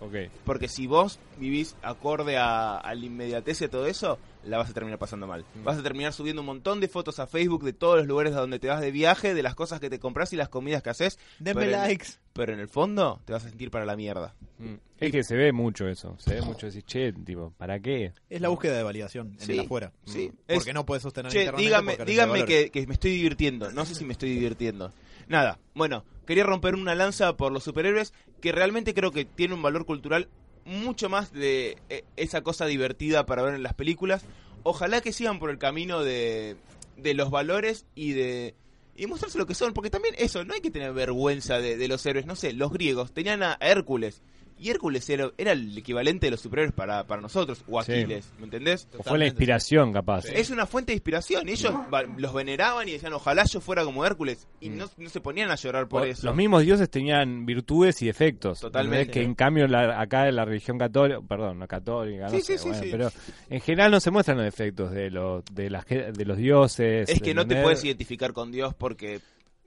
[0.00, 0.14] Ok.
[0.44, 4.70] Porque si vos vivís acorde a, a la inmediatez y a todo eso, la vas
[4.70, 5.44] a terminar pasando mal.
[5.54, 5.64] Mm.
[5.64, 8.40] Vas a terminar subiendo un montón de fotos a Facebook de todos los lugares a
[8.40, 10.90] donde te vas de viaje, de las cosas que te compras y las comidas que
[10.90, 11.18] haces.
[11.38, 12.19] Denme pero likes.
[12.32, 14.34] Pero en el fondo te vas a sentir para la mierda.
[14.58, 14.74] Mm.
[14.98, 18.12] Es que se ve mucho eso, se ve mucho decir, che, tipo, ¿para qué?
[18.28, 19.92] Es la búsqueda de validación en Sí, el afuera.
[20.04, 20.30] sí.
[20.46, 23.72] Porque Es- no puedes sostener Che, dígame, porque dígame que, que me estoy divirtiendo.
[23.72, 24.92] No sé si me estoy divirtiendo.
[25.28, 29.62] Nada, bueno, quería romper una lanza por los superhéroes que realmente creo que tiene un
[29.62, 30.28] valor cultural
[30.66, 34.24] mucho más de eh, esa cosa divertida para ver en las películas.
[34.62, 36.56] Ojalá que sigan por el camino de,
[36.98, 38.54] de los valores y de
[38.96, 41.88] y mostrarse lo que son, porque también eso, no hay que tener vergüenza de, de
[41.88, 44.22] los héroes, no sé, los griegos tenían a Hércules
[44.60, 47.92] y Hércules era, era el equivalente de los superhéroes para, para nosotros, o Sí.
[47.92, 48.86] Aquiles, ¿me entendés?
[48.98, 50.26] O fue la inspiración, capaz.
[50.26, 51.48] Es una fuente de inspiración.
[51.48, 54.46] y Ellos va- los veneraban y decían, ojalá yo fuera como Hércules.
[54.60, 54.76] Y Mm.
[54.76, 56.26] no, no se ponían a llorar por O- eso.
[56.26, 58.60] Los mismos dioses tenían virtudes y defectos.
[58.60, 58.98] Totalmente.
[59.02, 59.14] ¿entendés?
[59.14, 62.58] Que en cambio la- acá en la religión católica, perdón, no católica, no Sí, sé,
[62.58, 62.88] sí, sí, bueno, sí.
[62.90, 63.10] pero
[63.48, 67.08] en general no se muestran los defectos de los de, las, de los dioses.
[67.08, 69.20] es que no te puedes identificar con Dios porque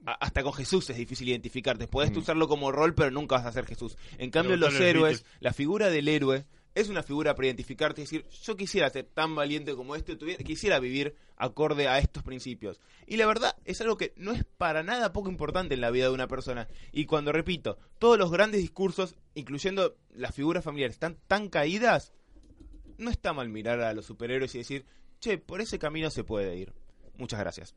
[0.06, 1.88] hasta con Jesús es difícil identificarte.
[1.88, 2.18] Puedes Mm.
[2.18, 3.97] usarlo como rol, pero nunca vas a ser Jesús.
[4.18, 5.39] En cambio, los héroes, Beatles.
[5.41, 6.45] la figura del héroe
[6.76, 10.43] es una figura para identificarte y decir, yo quisiera ser tan valiente como este, tuviera-
[10.43, 12.80] quisiera vivir acorde a estos principios.
[13.06, 16.06] Y la verdad es algo que no es para nada poco importante en la vida
[16.06, 16.68] de una persona.
[16.91, 22.12] Y cuando repito, todos los grandes discursos, incluyendo las figuras familiares, están tan caídas,
[22.97, 24.86] no está mal mirar a los superhéroes y decir,
[25.20, 26.74] che, por ese camino se puede ir.
[27.18, 27.76] Muchas gracias.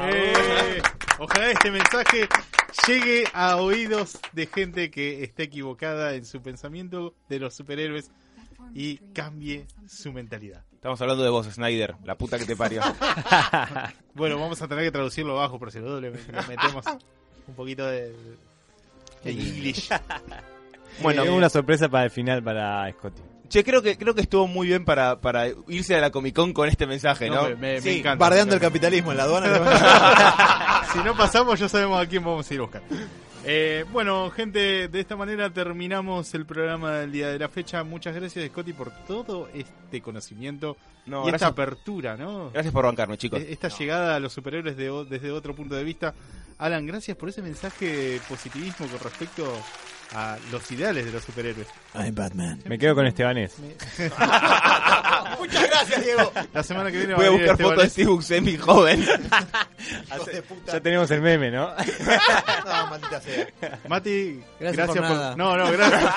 [0.00, 0.80] Eh,
[1.18, 2.28] ojalá este mensaje
[2.86, 8.10] llegue a oídos de gente que esté equivocada en su pensamiento de los superhéroes
[8.74, 10.64] y cambie su mentalidad.
[10.74, 12.82] Estamos hablando de vos, Snyder, la puta que te parió.
[14.14, 16.18] Bueno, vamos a tener que traducirlo abajo, pero si lo le, le
[16.48, 16.84] metemos
[17.46, 18.12] un poquito de,
[19.22, 19.90] de English.
[21.00, 23.22] Bueno, Tengo una sorpresa para el final para Scotty.
[23.48, 26.52] Che, creo que creo que estuvo muy bien para, para irse a la Comic Con
[26.52, 27.36] con este mensaje, ¿no?
[27.36, 28.24] No, me, me- me Sí, encanta.
[28.24, 30.82] bardeando el capitalismo en la aduana.
[30.92, 32.82] si no pasamos, ya sabemos a quién vamos a ir a buscar.
[33.50, 37.82] Eh, bueno, gente, de esta manera terminamos el programa del día de la fecha.
[37.84, 40.76] Muchas gracias, Scotty, por todo este conocimiento
[41.06, 42.50] No, y esta apertura, ¿no?
[42.50, 43.40] gracias por bancarme, chicos.
[43.40, 46.12] E- Esta llegada a los superhéroes de desde otro punto de vista.
[46.58, 49.44] Alan, gracias por ese mensaje de positivismo con respecto
[50.14, 51.66] a los ideales de los superhéroes.
[51.94, 52.62] I'm Batman.
[52.66, 53.54] Me quedo con Estebanés.
[55.38, 56.32] Muchas gracias, Diego.
[56.52, 59.00] La semana que viene Voy a venir buscar fotos de Steve Buscemi joven.
[60.14, 60.72] Hijo de puta.
[60.72, 61.68] Ya tenemos el meme, ¿no?
[61.70, 63.46] No, maldita sea.
[63.88, 65.36] Mati, Gracias gracias, por por, nada.
[65.36, 66.04] No, no, gracias.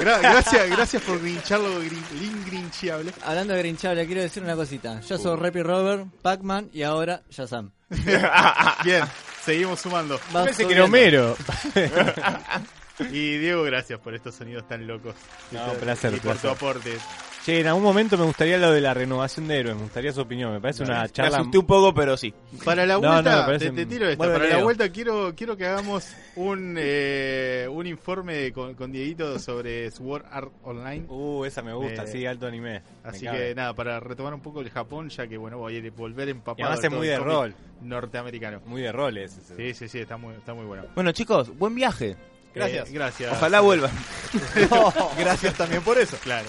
[0.00, 3.12] Gra- gracias, gracias por grincharlo grin- lingrinchiable.
[3.24, 5.00] Hablando de grinchable, quiero decir una cosita.
[5.00, 7.72] Yo soy Repi Robert, Pac-Man y ahora Shazam.
[8.84, 9.04] Bien,
[9.44, 10.20] seguimos sumando.
[10.34, 11.36] Va Pensé que era Homero.
[13.10, 15.14] Y Diego, gracias por estos sonidos tan locos.
[15.52, 16.96] No, Y placer, Y por tu aporte.
[17.44, 19.76] Che, en algún momento me gustaría lo de la renovación de héroes.
[19.76, 20.52] Me gustaría su opinión.
[20.52, 21.38] Me parece una Me charla.
[21.38, 22.34] asusté un poco, pero sí.
[22.64, 24.16] Para la vuelta, no, me parece- te, te tiro esta.
[24.18, 29.38] Bueno, Para la vuelta quiero quiero que hagamos un eh, un informe con, con Dieguito
[29.38, 31.06] sobre Sword Art Online.
[31.08, 32.82] Uh, esa me gusta, Eh, sí, alto anime.
[33.04, 35.78] Me Así que nada, para retomar un poco el Japón, ya que bueno, voy a
[35.78, 36.58] ir- volver empapado.
[36.58, 37.54] Y además es muy de rol.
[37.80, 38.60] Norteamericano.
[38.66, 39.38] Muy de roles.
[39.38, 39.56] ese.
[39.56, 40.84] Sí, sí, sí, está muy, está muy bueno.
[40.94, 42.16] Bueno, chicos, buen viaje.
[42.54, 42.88] Gracias.
[42.88, 43.32] Eh, gracias.
[43.32, 43.90] Ojalá vuelvan.
[45.18, 46.16] Gracias también por eso.
[46.22, 46.48] Claro.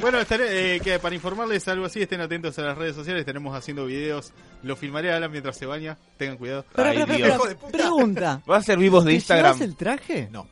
[0.00, 3.24] Bueno, estaré, eh, que para informarles algo así, estén atentos a las redes sociales.
[3.26, 4.32] Tenemos haciendo videos.
[4.62, 5.98] Lo filmaré a Alan mientras se baña.
[6.16, 6.64] Tengan cuidado.
[6.74, 7.72] Pero, Ay, pero, pero, de puta.
[7.72, 8.42] pregunta.
[8.46, 9.46] ¿Vas a hacer vivos de ¿Te Instagram?
[9.56, 10.28] llevas el traje?
[10.30, 10.46] No.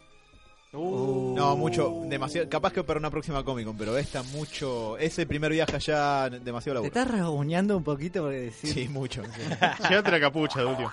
[0.73, 1.33] Uh.
[1.35, 2.47] No, mucho, demasiado.
[2.51, 4.99] Capaz que para una próxima Comic Con, pero esta mucho.
[4.99, 7.01] Ese primer viaje allá, demasiado Te laburo.
[7.01, 8.73] estás rasguñando un poquito porque decís.
[8.75, 9.23] Sí, mucho.
[9.25, 9.41] sí.
[9.89, 10.93] Llévate la capucha, Dulio.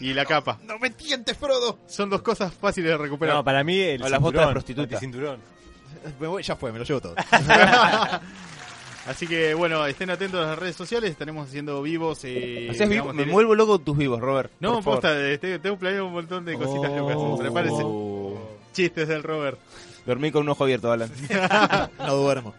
[0.00, 0.58] Y la capa.
[0.66, 1.78] ¡No me tientes, Frodo!
[1.86, 3.36] Son dos cosas fáciles de recuperar.
[3.36, 4.94] No, para mí el O las botas de cinturón, prostituta.
[4.94, 5.40] el cinturón.
[6.20, 7.14] Me voy- ya fue, me lo llevo todo.
[9.06, 11.10] Así que bueno, estén atentos a las redes sociales.
[11.10, 12.20] Estaremos haciendo vivos.
[12.24, 14.50] Eh, vivo- me vuelvo loco tus vivos, Robert.
[14.60, 16.98] No, posta, eh, te- tengo planeado un montón de cositas Oh.
[17.08, 17.40] locas.
[17.40, 17.82] Prepárense.
[17.84, 18.58] Oh.
[18.72, 19.58] Chistes del Robert.
[20.04, 21.10] Dormí con un ojo abierto, Alan.
[21.98, 22.54] No duermo.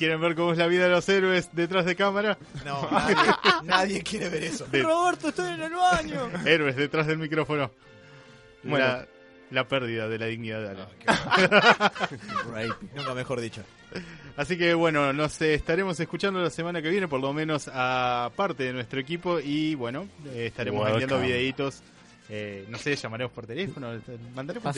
[0.00, 2.38] ¿Quieren ver cómo es la vida de los héroes detrás de cámara?
[2.64, 3.16] No, nadie,
[3.64, 4.64] nadie quiere ver eso.
[4.64, 6.30] De- Roberto, estoy en el baño.
[6.46, 7.70] héroes detrás del micrófono.
[8.62, 8.78] Bueno.
[8.86, 9.06] La,
[9.50, 10.88] la pérdida de la dignidad de Alan.
[12.96, 13.62] Nunca mejor dicho.
[14.38, 18.62] Así que bueno, nos estaremos escuchando la semana que viene, por lo menos a parte
[18.64, 19.38] de nuestro equipo.
[19.38, 21.02] Y bueno, eh, estaremos Welcome.
[21.02, 21.82] enviando videitos.
[22.30, 24.00] eh, no sé, llamaremos por teléfono,
[24.34, 24.74] mandaremos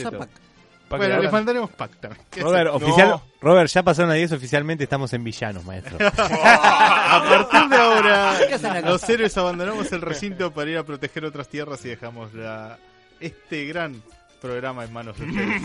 [0.89, 2.23] Bueno, les Alan- mandaremos pack también.
[2.29, 3.23] ¿Qué Robert, oficial, No.
[3.41, 5.97] Robert, ya pasaron a 10 oficialmente, estamos en villanos, maestro.
[6.17, 11.83] A partir de ahora, los héroes abandonamos el recinto para ir a proteger otras tierras
[11.85, 12.77] y dejamos la,
[13.19, 14.01] este gran
[14.41, 15.61] programa en manos de ustedes.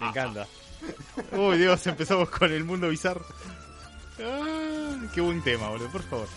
[0.00, 0.46] Me encanta.
[1.32, 3.24] Uy, Dios, empezamos con el mundo bizarro.
[4.22, 6.28] Ah, qué buen tema, boludo, por favor.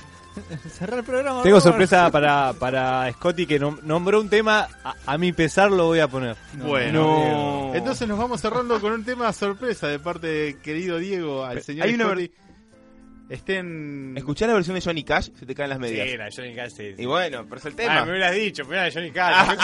[0.72, 1.44] Cerrar el programa.
[1.44, 5.86] Tengo sorpresa para, para Scotty que nom- nombró un tema, a, a mi pesar lo
[5.88, 6.36] voy a poner.
[6.58, 7.02] Bueno,
[7.70, 7.76] No.
[7.76, 11.88] entonces nos vamos cerrando con un tema sorpresa de parte de querido Diego al señor
[11.88, 12.32] Hay una Scotty.
[13.30, 14.16] Estén.
[14.18, 16.18] Escuchá la versión de Johnny Cash, se te caen las medias.
[16.18, 16.72] la Johnny Cash.
[16.72, 17.04] sí, sí.
[17.04, 18.06] Y bueno, pero es el Ah, tema.
[18.06, 19.58] me hubieras dicho, primero la Johnny Cash.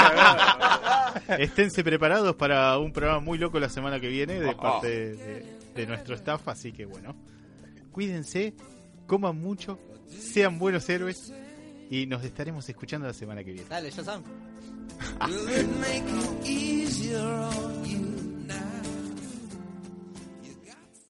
[1.39, 5.45] Esténse preparados para un programa muy loco la semana que viene de parte de, de-
[5.75, 7.15] de nuestro staff, así que bueno,
[7.91, 8.53] cuídense,
[9.07, 9.79] coman mucho,
[10.09, 11.33] sean buenos héroes
[11.89, 13.67] y nos estaremos escuchando la semana que viene.
[13.69, 14.23] Dale, ya saben.